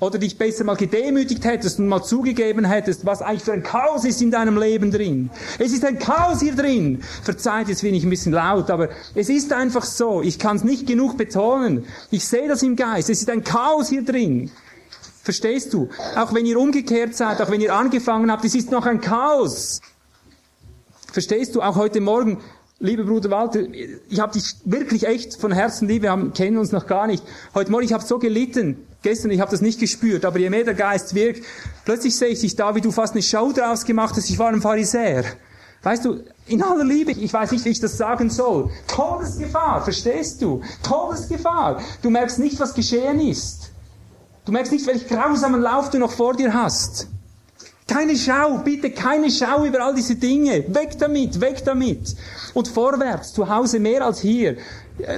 [0.00, 4.04] oder dich besser mal gedemütigt hättest und mal zugegeben hättest, was eigentlich für ein Chaos
[4.04, 5.30] ist in deinem Leben drin.
[5.58, 7.02] Es ist ein Chaos hier drin.
[7.22, 10.22] Verzeiht, jetzt bin ich ein bisschen laut, aber es ist einfach so.
[10.22, 11.84] Ich kann es nicht genug betonen.
[12.10, 13.10] Ich sehe das im Geist.
[13.10, 14.50] Es ist ein Chaos hier drin.
[15.22, 15.90] Verstehst du?
[16.16, 19.82] Auch wenn ihr umgekehrt seid, auch wenn ihr angefangen habt, es ist noch ein Chaos.
[21.12, 21.60] Verstehst du?
[21.60, 22.38] Auch heute Morgen,
[22.78, 23.60] lieber Bruder Walter,
[24.08, 27.22] ich habe dich wirklich echt von Herzen lieb, wir haben, kennen uns noch gar nicht.
[27.54, 28.86] Heute Morgen, ich habe so gelitten.
[29.02, 31.44] Gestern, ich habe das nicht gespürt, aber je mehr der Geist wirkt,
[31.84, 34.48] plötzlich sehe ich dich da, wie du fast eine Show draus gemacht hast, ich war
[34.48, 35.24] ein Pharisäer.
[35.82, 38.70] Weißt du, in aller Liebe, ich weiß nicht, wie ich das sagen soll.
[38.86, 40.60] Todesgefahr, verstehst du?
[40.82, 41.80] Todesgefahr.
[42.02, 43.70] Du merkst nicht, was geschehen ist.
[44.44, 47.08] Du merkst nicht, welch grausamen Lauf du noch vor dir hast.
[47.86, 50.64] Keine Schau, bitte keine Schau über all diese Dinge.
[50.68, 52.14] Weg damit, weg damit.
[52.52, 54.58] Und vorwärts, zu Hause mehr als hier.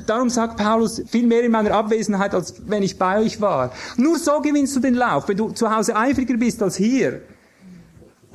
[0.07, 3.72] Darum sagt Paulus, viel mehr in meiner Abwesenheit, als wenn ich bei euch war.
[3.97, 7.22] Nur so gewinnst du den Lauf, wenn du zu Hause eifriger bist als hier.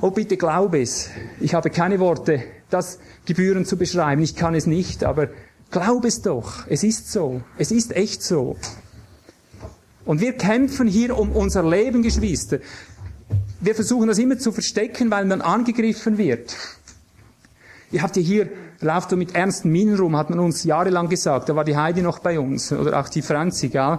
[0.00, 1.10] Oh, bitte glaub es.
[1.40, 4.22] Ich habe keine Worte, das gebührend zu beschreiben.
[4.22, 5.28] Ich kann es nicht, aber
[5.70, 6.66] glaub es doch.
[6.68, 7.42] Es ist so.
[7.56, 8.56] Es ist echt so.
[10.04, 12.58] Und wir kämpfen hier um unser Leben, Geschwister.
[13.60, 16.56] Wir versuchen das immer zu verstecken, weil man angegriffen wird.
[17.90, 18.48] Ihr habt ja hier,
[18.80, 21.48] lauft du mit ernsten Minen rum, hat man uns jahrelang gesagt.
[21.48, 23.98] Da war die Heidi noch bei uns, oder auch die Franzi, gell?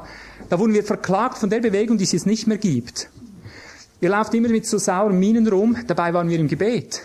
[0.50, 3.10] Da wurden wir verklagt von der Bewegung, die es jetzt nicht mehr gibt.
[4.02, 7.02] Ihr lauft immer mit so sauren Minen rum, dabei waren wir im Gebet.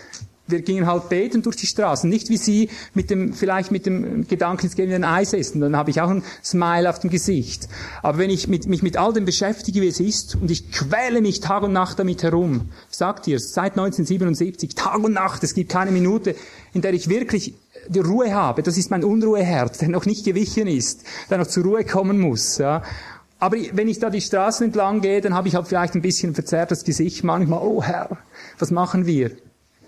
[0.47, 4.27] wir gingen halt beten durch die Straßen, nicht wie Sie mit dem, vielleicht mit dem
[4.27, 7.09] Gedanken, jetzt gehen wir ein Eis essen, dann habe ich auch ein Smile auf dem
[7.09, 7.67] Gesicht.
[8.03, 11.21] Aber wenn ich mit, mich mit all dem beschäftige, wie es ist, und ich quäle
[11.21, 15.71] mich Tag und Nacht damit herum, sagt ihr, seit 1977, Tag und Nacht, es gibt
[15.71, 16.35] keine Minute,
[16.73, 17.55] in der ich wirklich
[17.87, 21.63] die Ruhe habe, das ist mein Unruheherz, der noch nicht gewichen ist, der noch zur
[21.63, 22.57] Ruhe kommen muss.
[22.57, 22.83] Ja.
[23.39, 26.33] Aber wenn ich da die Straßen entlang gehe, dann habe ich halt vielleicht ein bisschen
[26.33, 27.59] verzerrtes Gesicht manchmal.
[27.61, 28.17] Oh Herr,
[28.59, 29.31] was machen wir?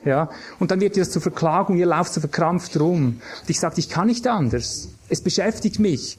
[0.06, 0.30] Ja,
[0.60, 3.20] und dann wird das zur Verklagung, ihr lauft so verkrampft rum.
[3.42, 4.90] Und ich sage, ich kann nicht anders.
[5.10, 6.18] Es beschäftigt mich.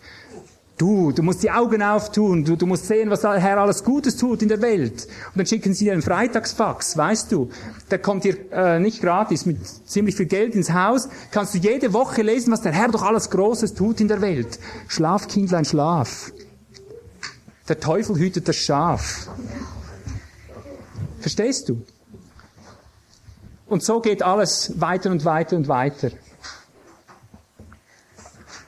[0.79, 4.17] Du, du musst die Augen auftun, du, du musst sehen, was der Herr alles Gutes
[4.17, 5.09] tut in der Welt.
[5.27, 7.51] Und dann schicken sie dir einen Freitagsfax, weißt du.
[7.91, 11.09] Der kommt dir äh, nicht gratis, mit ziemlich viel Geld ins Haus.
[11.33, 14.61] Kannst du jede Woche lesen, was der Herr doch alles Großes tut in der Welt.
[14.87, 16.33] Schlaf, Kindlein, schlaf.
[17.69, 19.29] Der Teufel hütet das Schaf.
[21.19, 21.83] Verstehst du?
[23.67, 26.11] Und so geht alles weiter und weiter und weiter.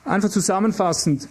[0.03, 1.29] Einfach zusammenfassend,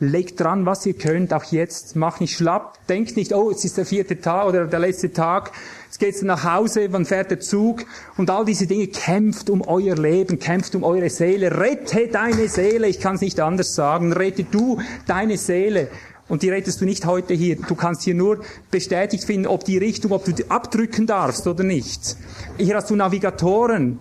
[0.00, 1.94] legt dran, was ihr könnt, auch jetzt.
[1.94, 2.78] Macht nicht schlapp.
[2.88, 5.52] Denkt nicht, oh, jetzt ist der vierte Tag oder der letzte Tag.
[5.86, 7.84] Jetzt geht's nach Hause, wann fährt der Zug?
[8.16, 11.60] Und all diese Dinge kämpft um euer Leben, kämpft um eure Seele.
[11.60, 12.88] Rette deine Seele.
[12.88, 14.12] Ich kann es nicht anders sagen.
[14.12, 15.88] Rette du deine Seele.
[16.28, 17.56] Und die rettest du nicht heute hier.
[17.56, 18.40] Du kannst hier nur
[18.70, 22.16] bestätigt finden, ob die Richtung, ob du die abdrücken darfst oder nicht.
[22.56, 23.98] Hier hast du Navigatoren.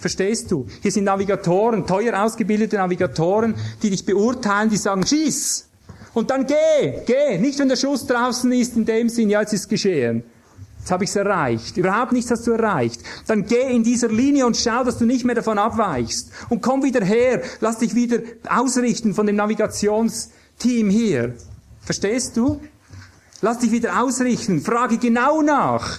[0.00, 0.66] Verstehst du?
[0.82, 5.68] Hier sind Navigatoren, teuer ausgebildete Navigatoren, die dich beurteilen, die sagen, schieß!
[6.14, 7.38] Und dann geh, geh!
[7.38, 10.22] Nicht, wenn der Schuss draußen ist, in dem Sinn, ja, jetzt ist geschehen.
[10.86, 11.76] Jetzt habe ich es erreicht.
[11.76, 13.00] Überhaupt nichts hast du erreicht.
[13.26, 16.30] Dann geh in dieser Linie und schau, dass du nicht mehr davon abweichst.
[16.48, 17.42] Und komm wieder her.
[17.60, 20.30] Lass dich wieder ausrichten von dem Navigations
[20.60, 21.34] Team hier.
[21.82, 22.60] Verstehst du?
[23.40, 24.60] Lass dich wieder ausrichten.
[24.60, 25.98] Frage genau nach.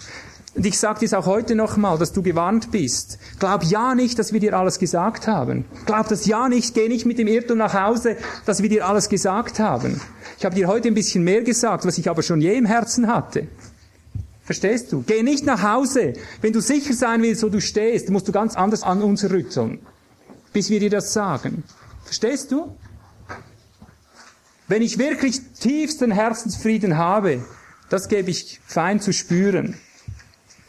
[0.58, 3.20] Und ich sage dir auch heute nochmal, dass du gewarnt bist.
[3.38, 5.66] Glaub ja nicht, dass wir dir alles gesagt haben.
[5.86, 9.08] Glaub das ja nicht, geh nicht mit dem Irrtum nach Hause, dass wir dir alles
[9.08, 10.02] gesagt haben.
[10.40, 13.06] Ich habe dir heute ein bisschen mehr gesagt, was ich aber schon je im Herzen
[13.06, 13.48] hatte.
[14.42, 15.04] Verstehst du?
[15.06, 16.14] Geh nicht nach Hause.
[16.42, 19.80] Wenn du sicher sein willst, wo du stehst, musst du ganz anders an uns rütteln,
[20.54, 21.66] bis wir dir das sagen.
[22.04, 22.76] Verstehst du?
[24.68, 27.46] Wenn ich wirklich tiefsten Herzensfrieden habe,
[27.92, 29.76] das gebe ich fein zu spüren.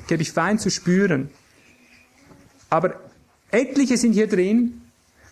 [0.09, 1.31] Gebe ich fein zu spüren.
[2.71, 2.97] Aber
[3.53, 4.83] etliche sind hier drin,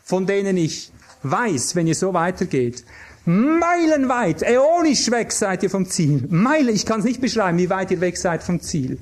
[0.04, 0.92] von denen ich
[1.24, 2.84] weiß, wenn ihr so weitergeht,
[3.24, 6.24] meilenweit, äonisch weg seid ihr vom Ziel.
[6.30, 8.98] Meile, ich kann es nicht beschreiben, wie weit ihr weg seid vom Ziel.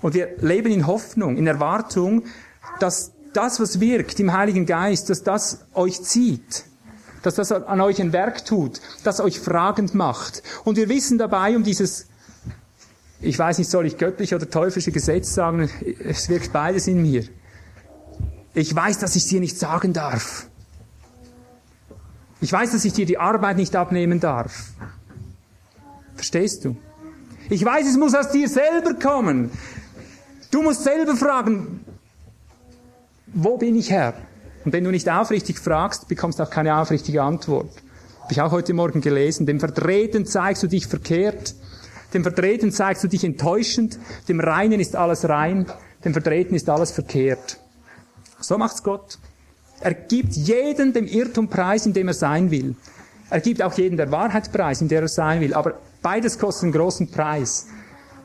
[0.00, 2.22] Und wir leben in Hoffnung, in Erwartung,
[2.80, 6.64] dass das, was wirkt im Heiligen Geist, dass das euch zieht
[7.26, 10.44] dass das an euch ein Werk tut, das euch fragend macht.
[10.62, 12.06] Und wir wissen dabei um dieses,
[13.20, 15.70] ich weiß nicht, soll ich göttliche oder teuflische Gesetz sagen,
[16.04, 17.24] es wirkt beides in mir.
[18.54, 20.48] Ich weiß, dass ich dir nicht sagen darf.
[22.40, 24.70] Ich weiß, dass ich dir die Arbeit nicht abnehmen darf.
[26.14, 26.76] Verstehst du?
[27.48, 29.50] Ich weiß, es muss aus dir selber kommen.
[30.50, 31.84] Du musst selber fragen,
[33.26, 34.14] wo bin ich Herr?
[34.64, 37.70] Und wenn du nicht aufrichtig fragst, bekommst du auch keine aufrichtige Antwort.
[38.22, 39.46] Habe ich auch heute Morgen gelesen.
[39.46, 41.54] Dem Verdrehten zeigst du dich verkehrt.
[42.16, 43.98] Dem Verdrehten zeigst du dich enttäuschend.
[44.26, 45.66] Dem Reinen ist alles rein.
[46.02, 47.60] Dem Verdrehten ist alles verkehrt.
[48.40, 49.18] So macht's Gott.
[49.80, 52.74] Er gibt jeden dem Irrtum preis, in dem er sein will.
[53.28, 55.52] Er gibt auch jeden der Wahrheit preis, in der er sein will.
[55.52, 57.66] Aber beides kostet einen großen Preis.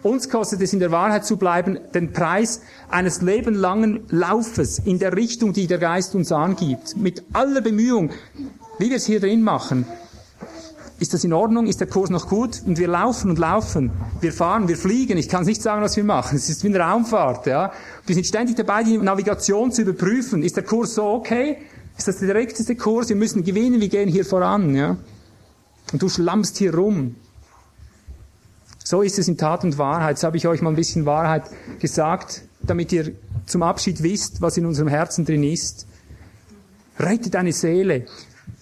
[0.03, 5.17] Uns kostet es in der Wahrheit zu bleiben den Preis eines lebenlangen Laufes in der
[5.17, 6.95] Richtung, die der Geist uns angibt.
[6.95, 8.11] Mit aller Bemühung,
[8.79, 9.85] wie wir es hier drin machen.
[11.01, 11.65] Ist das in Ordnung?
[11.65, 12.61] Ist der Kurs noch gut?
[12.63, 13.89] Und wir laufen und laufen.
[14.19, 15.17] Wir fahren, wir fliegen.
[15.17, 16.35] Ich kann nicht sagen, was wir machen.
[16.35, 17.71] Es ist wie eine Raumfahrt, ja.
[18.05, 20.43] Wir sind ständig dabei, die Navigation zu überprüfen.
[20.43, 21.57] Ist der Kurs so okay?
[21.97, 23.09] Ist das der direkteste Kurs?
[23.09, 24.95] Wir müssen gewinnen, wir gehen hier voran, ja.
[25.91, 27.15] Und du schlammst hier rum.
[28.83, 30.17] So ist es in Tat und Wahrheit.
[30.17, 31.45] Jetzt habe ich euch mal ein bisschen Wahrheit
[31.79, 33.13] gesagt, damit ihr
[33.47, 35.87] zum Abschied wisst, was in unserem Herzen drin ist.
[36.99, 38.05] Rette deine Seele.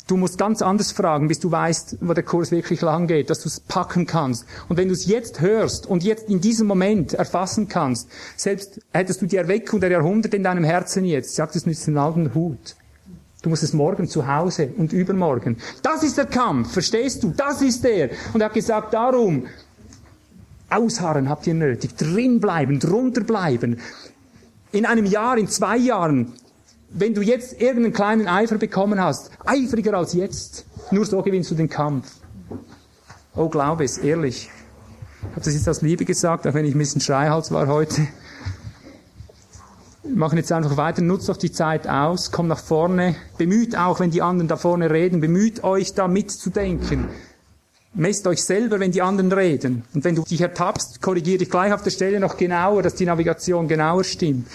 [0.10, 3.42] Du musst ganz anders fragen, bis du weißt, wo der Kurs wirklich lang geht, dass
[3.42, 4.44] du es packen kannst.
[4.68, 9.22] Und wenn du es jetzt hörst und jetzt in diesem Moment erfassen kannst, selbst hättest
[9.22, 12.76] du die Erweckung der Jahrhunderte in deinem Herzen jetzt, sagt es nützt einen alten Hut.
[13.44, 15.58] Du musst es morgen zu Hause und übermorgen.
[15.84, 17.32] Das ist der Kampf, verstehst du?
[17.38, 18.10] Das ist der.
[18.34, 19.46] Und er hat gesagt, darum,
[20.72, 23.80] Ausharren habt ihr nötig, drinbleiben, drunter bleiben.
[24.72, 26.34] In einem Jahr, in zwei Jahren,
[26.92, 31.56] wenn du jetzt irgendeinen kleinen Eifer bekommen hast, eifriger als jetzt, nur so gewinnst du
[31.56, 32.12] den Kampf.
[33.36, 34.50] Oh, glaube es, ehrlich.
[35.22, 38.08] Ich habe das jetzt aus Liebe gesagt, auch wenn ich ein bisschen Schreihals war heute.
[40.04, 44.00] Wir machen jetzt einfach weiter, nutzt doch die Zeit aus, kommt nach vorne, bemüht auch,
[44.00, 47.10] wenn die anderen da vorne reden, bemüht euch da mitzudenken.
[47.94, 49.84] Messt euch selber, wenn die anderen reden.
[49.94, 53.06] Und wenn du dich ertappst, korrigiere dich gleich auf der Stelle noch genauer, dass die
[53.06, 54.48] Navigation genauer stimmt.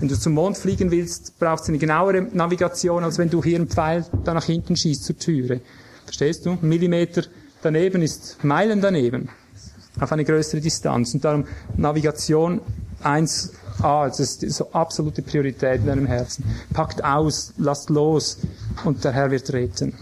[0.00, 3.56] Wenn du zum Mond fliegen willst, brauchst du eine genauere Navigation, als wenn du hier
[3.56, 5.60] einen Pfeil da nach hinten schießt zur Türe.
[6.06, 6.56] Verstehst du?
[6.62, 7.24] Millimeter
[7.60, 9.28] daneben ist Meilen daneben.
[10.00, 11.12] Auf eine größere Distanz.
[11.12, 11.44] Und darum
[11.76, 12.62] Navigation
[13.04, 16.44] 1a, das ist so absolute Priorität in deinem Herzen.
[16.72, 18.38] Packt aus, lasst los
[18.86, 19.92] und der Herr wird retten.